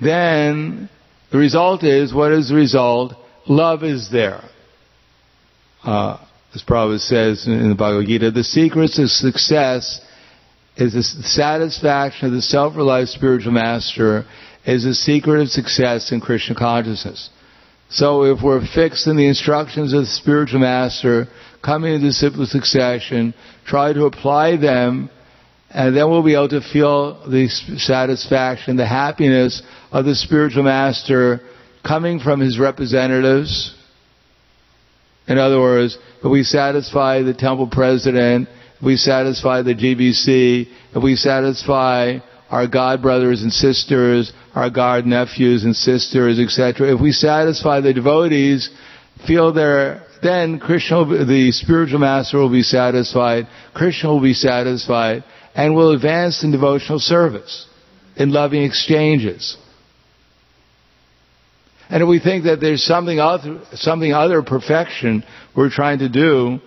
Then 0.00 0.88
the 1.30 1.36
result 1.36 1.84
is, 1.84 2.14
what 2.14 2.32
is 2.32 2.48
the 2.48 2.54
result? 2.54 3.12
Love 3.46 3.84
is 3.84 4.10
there. 4.10 4.40
Uh, 5.84 6.24
as 6.54 6.62
Prabhupada 6.62 7.00
says 7.00 7.46
in 7.46 7.68
the 7.68 7.74
Bhagavad 7.74 8.06
Gita, 8.06 8.30
the 8.30 8.42
secrets 8.42 8.98
of 8.98 9.10
success 9.10 10.00
is 10.80 10.94
the 10.94 11.02
satisfaction 11.02 12.28
of 12.28 12.32
the 12.32 12.42
self-realized 12.42 13.10
spiritual 13.10 13.52
master 13.52 14.24
is 14.64 14.84
the 14.84 14.94
secret 14.94 15.40
of 15.40 15.48
success 15.48 16.12
in 16.12 16.20
Krishna 16.20 16.54
consciousness. 16.54 17.30
So 17.90 18.24
if 18.24 18.42
we're 18.42 18.64
fixed 18.66 19.06
in 19.06 19.16
the 19.16 19.26
instructions 19.26 19.92
of 19.92 20.02
the 20.02 20.06
spiritual 20.06 20.60
master, 20.60 21.26
coming 21.62 21.94
into 21.94 22.06
disciple 22.06 22.46
succession, 22.46 23.34
try 23.66 23.92
to 23.92 24.04
apply 24.04 24.56
them, 24.56 25.10
and 25.70 25.96
then 25.96 26.08
we'll 26.08 26.22
be 26.22 26.34
able 26.34 26.48
to 26.50 26.60
feel 26.60 27.28
the 27.28 27.48
satisfaction, 27.48 28.76
the 28.76 28.86
happiness 28.86 29.62
of 29.92 30.04
the 30.04 30.14
spiritual 30.14 30.62
master 30.62 31.40
coming 31.86 32.20
from 32.20 32.40
his 32.40 32.58
representatives. 32.58 33.74
In 35.26 35.38
other 35.38 35.60
words, 35.60 35.98
if 36.18 36.30
we 36.30 36.42
satisfy 36.42 37.22
the 37.22 37.34
temple 37.34 37.68
president, 37.68 38.48
we 38.82 38.96
satisfy 38.96 39.62
the 39.62 39.74
GBC, 39.74 40.68
if 40.94 41.02
we 41.02 41.16
satisfy 41.16 42.18
our 42.50 42.66
god 42.66 43.02
brothers 43.02 43.42
and 43.42 43.52
sisters, 43.52 44.32
our 44.54 44.70
god 44.70 45.06
nephews 45.06 45.64
and 45.64 45.76
sisters, 45.76 46.38
etc. 46.38 46.94
If 46.94 47.00
we 47.00 47.12
satisfy 47.12 47.80
the 47.80 47.92
devotees, 47.92 48.70
feel 49.26 49.52
their, 49.52 50.02
then 50.22 50.58
Krishna, 50.58 51.04
the 51.24 51.52
spiritual 51.52 52.00
master 52.00 52.38
will 52.38 52.50
be 52.50 52.62
satisfied, 52.62 53.46
Krishna 53.74 54.10
will 54.10 54.22
be 54.22 54.34
satisfied, 54.34 55.24
and 55.54 55.74
will 55.74 55.92
advance 55.92 56.42
in 56.42 56.50
devotional 56.50 56.98
service, 56.98 57.66
in 58.16 58.32
loving 58.32 58.62
exchanges. 58.62 59.56
And 61.88 62.02
if 62.02 62.08
we 62.08 62.20
think 62.20 62.44
that 62.44 62.60
there's 62.60 62.84
something 62.84 63.18
other, 63.18 63.60
something 63.72 64.12
other 64.12 64.42
perfection 64.42 65.24
we're 65.56 65.70
trying 65.70 65.98
to 65.98 66.08
do, 66.08 66.60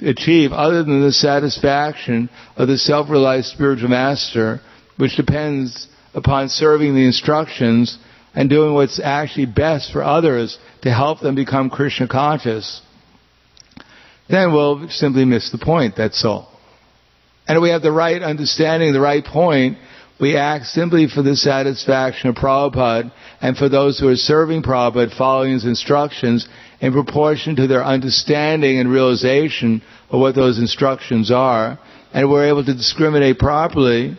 achieve, 0.00 0.52
other 0.52 0.82
than 0.82 1.02
the 1.02 1.12
satisfaction 1.12 2.30
of 2.56 2.68
the 2.68 2.78
self-realized 2.78 3.46
spiritual 3.46 3.88
master, 3.88 4.60
which 4.96 5.16
depends 5.16 5.88
upon 6.14 6.48
serving 6.48 6.94
the 6.94 7.04
instructions 7.04 7.98
and 8.34 8.48
doing 8.48 8.74
what's 8.74 9.00
actually 9.02 9.46
best 9.46 9.92
for 9.92 10.02
others 10.02 10.58
to 10.82 10.92
help 10.92 11.20
them 11.20 11.34
become 11.34 11.70
Krishna 11.70 12.06
conscious, 12.06 12.80
then 14.28 14.52
we'll 14.52 14.88
simply 14.90 15.24
miss 15.24 15.50
the 15.50 15.58
point, 15.58 15.94
that's 15.96 16.24
all. 16.24 16.52
And 17.46 17.56
if 17.56 17.62
we 17.62 17.70
have 17.70 17.82
the 17.82 17.92
right 17.92 18.22
understanding, 18.22 18.92
the 18.92 19.00
right 19.00 19.24
point, 19.24 19.78
we 20.20 20.36
act 20.36 20.66
simply 20.66 21.06
for 21.08 21.22
the 21.22 21.36
satisfaction 21.36 22.28
of 22.28 22.36
Prabhupada 22.36 23.10
and 23.40 23.56
for 23.56 23.68
those 23.68 23.98
who 23.98 24.08
are 24.08 24.16
serving 24.16 24.62
Prabhupada, 24.62 25.16
following 25.16 25.54
his 25.54 25.64
instructions 25.64 26.46
in 26.80 26.92
proportion 26.92 27.56
to 27.56 27.66
their 27.66 27.84
understanding 27.84 28.78
and 28.78 28.90
realization 28.90 29.82
of 30.10 30.20
what 30.20 30.34
those 30.34 30.58
instructions 30.58 31.30
are, 31.30 31.78
and 32.12 32.30
we're 32.30 32.48
able 32.48 32.64
to 32.64 32.74
discriminate 32.74 33.38
properly, 33.38 34.16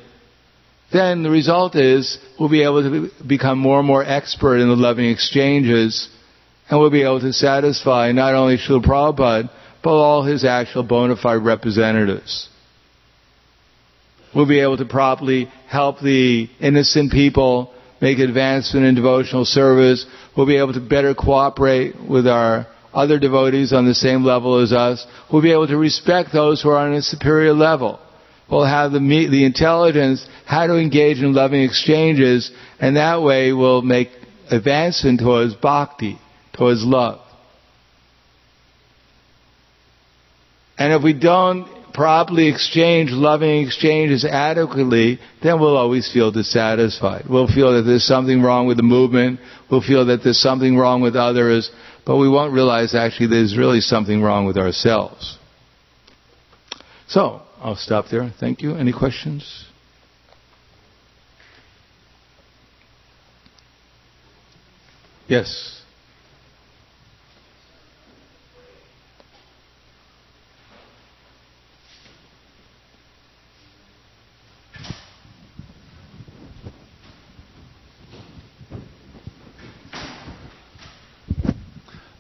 then 0.92 1.24
the 1.24 1.30
result 1.30 1.76
is 1.76 2.18
we'll 2.40 2.50
be 2.50 2.64
able 2.64 2.82
to 2.84 3.10
become 3.26 3.60
more 3.60 3.80
and 3.80 3.88
more 3.88 4.04
expert 4.04 4.58
in 4.58 4.68
the 4.68 4.76
loving 4.76 5.10
exchanges, 5.10 6.10
and 6.70 6.80
we'll 6.80 6.90
be 6.90 7.04
able 7.04 7.20
to 7.20 7.34
satisfy 7.34 8.12
not 8.12 8.36
only 8.36 8.58
Srila 8.58 8.84
Prabhupada, 8.84 9.50
but 9.82 9.92
all 9.92 10.24
his 10.24 10.44
actual 10.44 10.84
bona 10.84 11.16
fide 11.16 11.44
representatives. 11.44 12.50
We'll 14.36 14.48
be 14.48 14.60
able 14.60 14.78
to 14.78 14.86
properly 14.86 15.46
help 15.68 16.02
the 16.02 16.50
innocent 16.60 17.12
people 17.12 17.74
make 18.02 18.20
advancement 18.20 18.86
in 18.86 18.96
devotional 18.96 19.46
service. 19.46 20.06
We'll 20.40 20.48
be 20.48 20.56
able 20.56 20.72
to 20.72 20.80
better 20.80 21.14
cooperate 21.14 21.96
with 22.00 22.26
our 22.26 22.66
other 22.94 23.20
devotees 23.20 23.74
on 23.74 23.86
the 23.86 23.94
same 23.94 24.24
level 24.24 24.62
as 24.64 24.72
us. 24.72 25.06
We'll 25.30 25.42
be 25.42 25.52
able 25.52 25.68
to 25.68 25.76
respect 25.76 26.30
those 26.32 26.62
who 26.62 26.70
are 26.70 26.78
on 26.78 26.94
a 26.94 27.02
superior 27.02 27.52
level. 27.52 28.00
We'll 28.50 28.64
have 28.64 28.94
the, 28.94 29.00
the 29.00 29.44
intelligence 29.44 30.26
how 30.46 30.66
to 30.68 30.78
engage 30.78 31.18
in 31.18 31.34
loving 31.34 31.64
exchanges, 31.64 32.54
and 32.80 32.96
that 32.96 33.22
way 33.22 33.52
we'll 33.52 33.82
make 33.82 34.12
advancement 34.50 35.20
towards 35.20 35.56
bhakti, 35.56 36.18
towards 36.54 36.86
love. 36.86 37.20
And 40.78 40.94
if 40.94 41.04
we 41.04 41.12
don't 41.12 41.68
properly 42.00 42.48
exchange 42.48 43.12
loving 43.12 43.68
exchanges 43.68 44.24
adequately, 44.24 45.20
then 45.44 45.60
we'll 45.60 45.76
always 45.76 46.10
feel 46.10 46.32
dissatisfied. 46.32 47.26
We'll 47.30 47.50
feel 47.50 47.74
that 47.74 47.82
there's 47.82 48.06
something 48.06 48.42
wrong 48.42 48.68
with 48.68 48.78
the 48.78 48.84
movement. 48.84 49.42
We'll 49.70 49.82
feel 49.82 50.06
that 50.06 50.24
there's 50.24 50.40
something 50.40 50.78
wrong 50.78 51.02
with 51.02 51.18
others, 51.18 51.70
but 52.06 52.16
we 52.16 52.30
won't 52.30 52.54
realize 52.54 52.96
actually 52.96 53.28
there's 53.28 53.58
really 53.58 53.82
something 53.82 54.22
wrong 54.22 54.46
with 54.46 54.56
ourselves. 54.56 55.38
So, 57.10 57.42
I'll 57.60 57.76
stop 57.76 58.06
there. 58.10 58.32
Thank 58.40 58.62
you. 58.62 58.76
Any 58.76 58.94
questions? 58.94 59.66
Yes. 65.28 65.79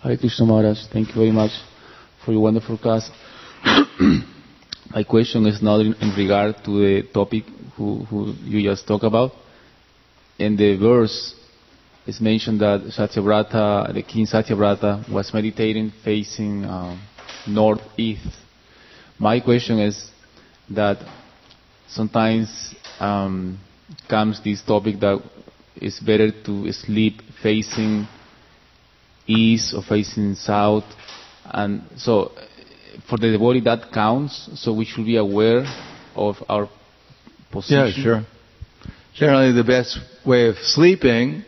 Hare 0.09 0.17
Krishna 0.17 0.43
Maharaj, 0.47 0.87
thank 0.91 1.09
you 1.09 1.13
very 1.13 1.29
much 1.31 1.51
for 2.25 2.31
your 2.31 2.41
wonderful 2.41 2.79
class. 2.79 3.11
My 4.89 5.03
question 5.07 5.45
is 5.45 5.61
not 5.61 5.81
in, 5.81 5.93
in, 6.01 6.15
regard 6.17 6.55
to 6.65 6.71
the 6.79 7.03
topic 7.13 7.43
who, 7.75 8.05
who 8.05 8.33
you 8.43 8.63
just 8.67 8.87
talked 8.87 9.03
about. 9.03 9.33
In 10.39 10.55
the 10.57 10.77
verse, 10.77 11.35
it's 12.07 12.19
mentioned 12.19 12.59
that 12.61 12.81
Satyavrata, 12.97 13.93
the 13.93 14.01
king 14.01 14.25
Satyavrata, 14.25 15.07
was 15.11 15.31
meditating 15.31 15.91
facing 16.03 16.65
um, 16.65 16.99
northeast. 17.47 18.35
My 19.19 19.39
question 19.39 19.77
is 19.77 20.09
that 20.71 20.97
sometimes 21.87 22.73
um, 22.99 23.59
comes 24.09 24.41
this 24.43 24.63
topic 24.63 24.99
that 25.01 25.21
it's 25.75 25.99
better 25.99 26.31
to 26.45 26.71
sleep 26.71 27.21
facing 27.43 28.07
east 29.29 29.73
or 29.73 29.83
facing 29.83 30.35
south. 30.35 30.83
And 31.45 31.83
so 31.97 32.31
for 33.09 33.17
the 33.17 33.31
devotee 33.31 33.61
that 33.61 33.91
counts, 33.93 34.49
so 34.55 34.73
we 34.73 34.85
should 34.85 35.05
be 35.05 35.17
aware 35.17 35.65
of 36.15 36.35
our 36.49 36.69
position. 37.51 37.93
Yeah, 37.97 38.03
sure. 38.03 38.25
Generally 39.15 39.53
the 39.53 39.63
best 39.63 39.99
way 40.25 40.47
of 40.47 40.55
sleeping 40.57 41.43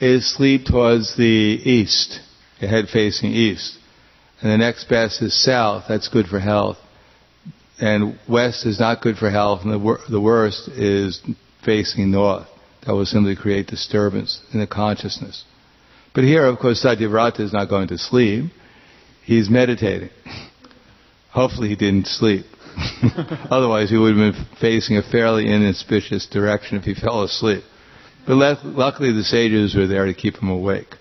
is 0.00 0.34
sleep 0.34 0.64
towards 0.64 1.16
the 1.16 1.24
east, 1.24 2.20
head 2.58 2.86
facing 2.92 3.30
east. 3.30 3.76
And 4.40 4.50
the 4.50 4.58
next 4.58 4.88
best 4.88 5.20
is 5.20 5.34
south, 5.34 5.84
that's 5.88 6.08
good 6.08 6.26
for 6.26 6.40
health. 6.40 6.78
And 7.78 8.18
west 8.28 8.66
is 8.66 8.78
not 8.78 9.02
good 9.02 9.16
for 9.16 9.30
health, 9.30 9.62
and 9.64 9.72
the, 9.72 9.78
wor- 9.78 10.00
the 10.08 10.20
worst 10.20 10.68
is 10.68 11.20
facing 11.64 12.10
north. 12.10 12.46
That 12.86 12.92
will 12.92 13.06
simply 13.06 13.36
create 13.36 13.66
disturbance 13.66 14.42
in 14.52 14.60
the 14.60 14.66
consciousness. 14.66 15.44
But 16.14 16.24
here, 16.24 16.46
of 16.46 16.58
course, 16.58 16.84
Satyavrata 16.84 17.40
is 17.40 17.52
not 17.52 17.68
going 17.68 17.88
to 17.88 17.98
sleep. 17.98 18.50
He's 19.24 19.48
meditating. 19.48 20.10
Hopefully 21.30 21.68
he 21.68 21.76
didn't 21.76 22.06
sleep. 22.06 22.46
Otherwise 23.50 23.90
he 23.90 23.96
would 23.96 24.16
have 24.16 24.34
been 24.34 24.46
facing 24.60 24.96
a 24.96 25.02
fairly 25.02 25.52
inauspicious 25.52 26.26
direction 26.26 26.78
if 26.78 26.84
he 26.84 26.94
fell 27.00 27.22
asleep. 27.22 27.62
But 28.26 28.34
le- 28.34 28.60
luckily 28.64 29.12
the 29.12 29.22
sages 29.22 29.74
were 29.74 29.86
there 29.86 30.06
to 30.06 30.14
keep 30.14 30.36
him 30.36 30.48
awake. 30.48 30.94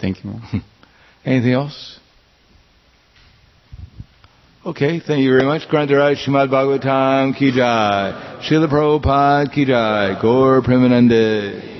Thank 0.00 0.24
you. 0.24 0.34
Anything 1.24 1.52
else? 1.52 1.98
Okay, 4.64 5.00
thank 5.00 5.20
you 5.22 5.30
very 5.30 5.44
much. 5.44 5.62
Grantharaj 5.68 6.24
Srimad 6.24 6.50
Bhagavatam 6.50 7.36
Ki 7.36 7.52
Jai. 7.52 8.40
Srila 8.48 8.68
Prabhupada 8.68 9.52
Ki 9.52 9.64
Jai. 9.64 10.20
Gaur 10.20 10.60
Premanande. 10.60 11.75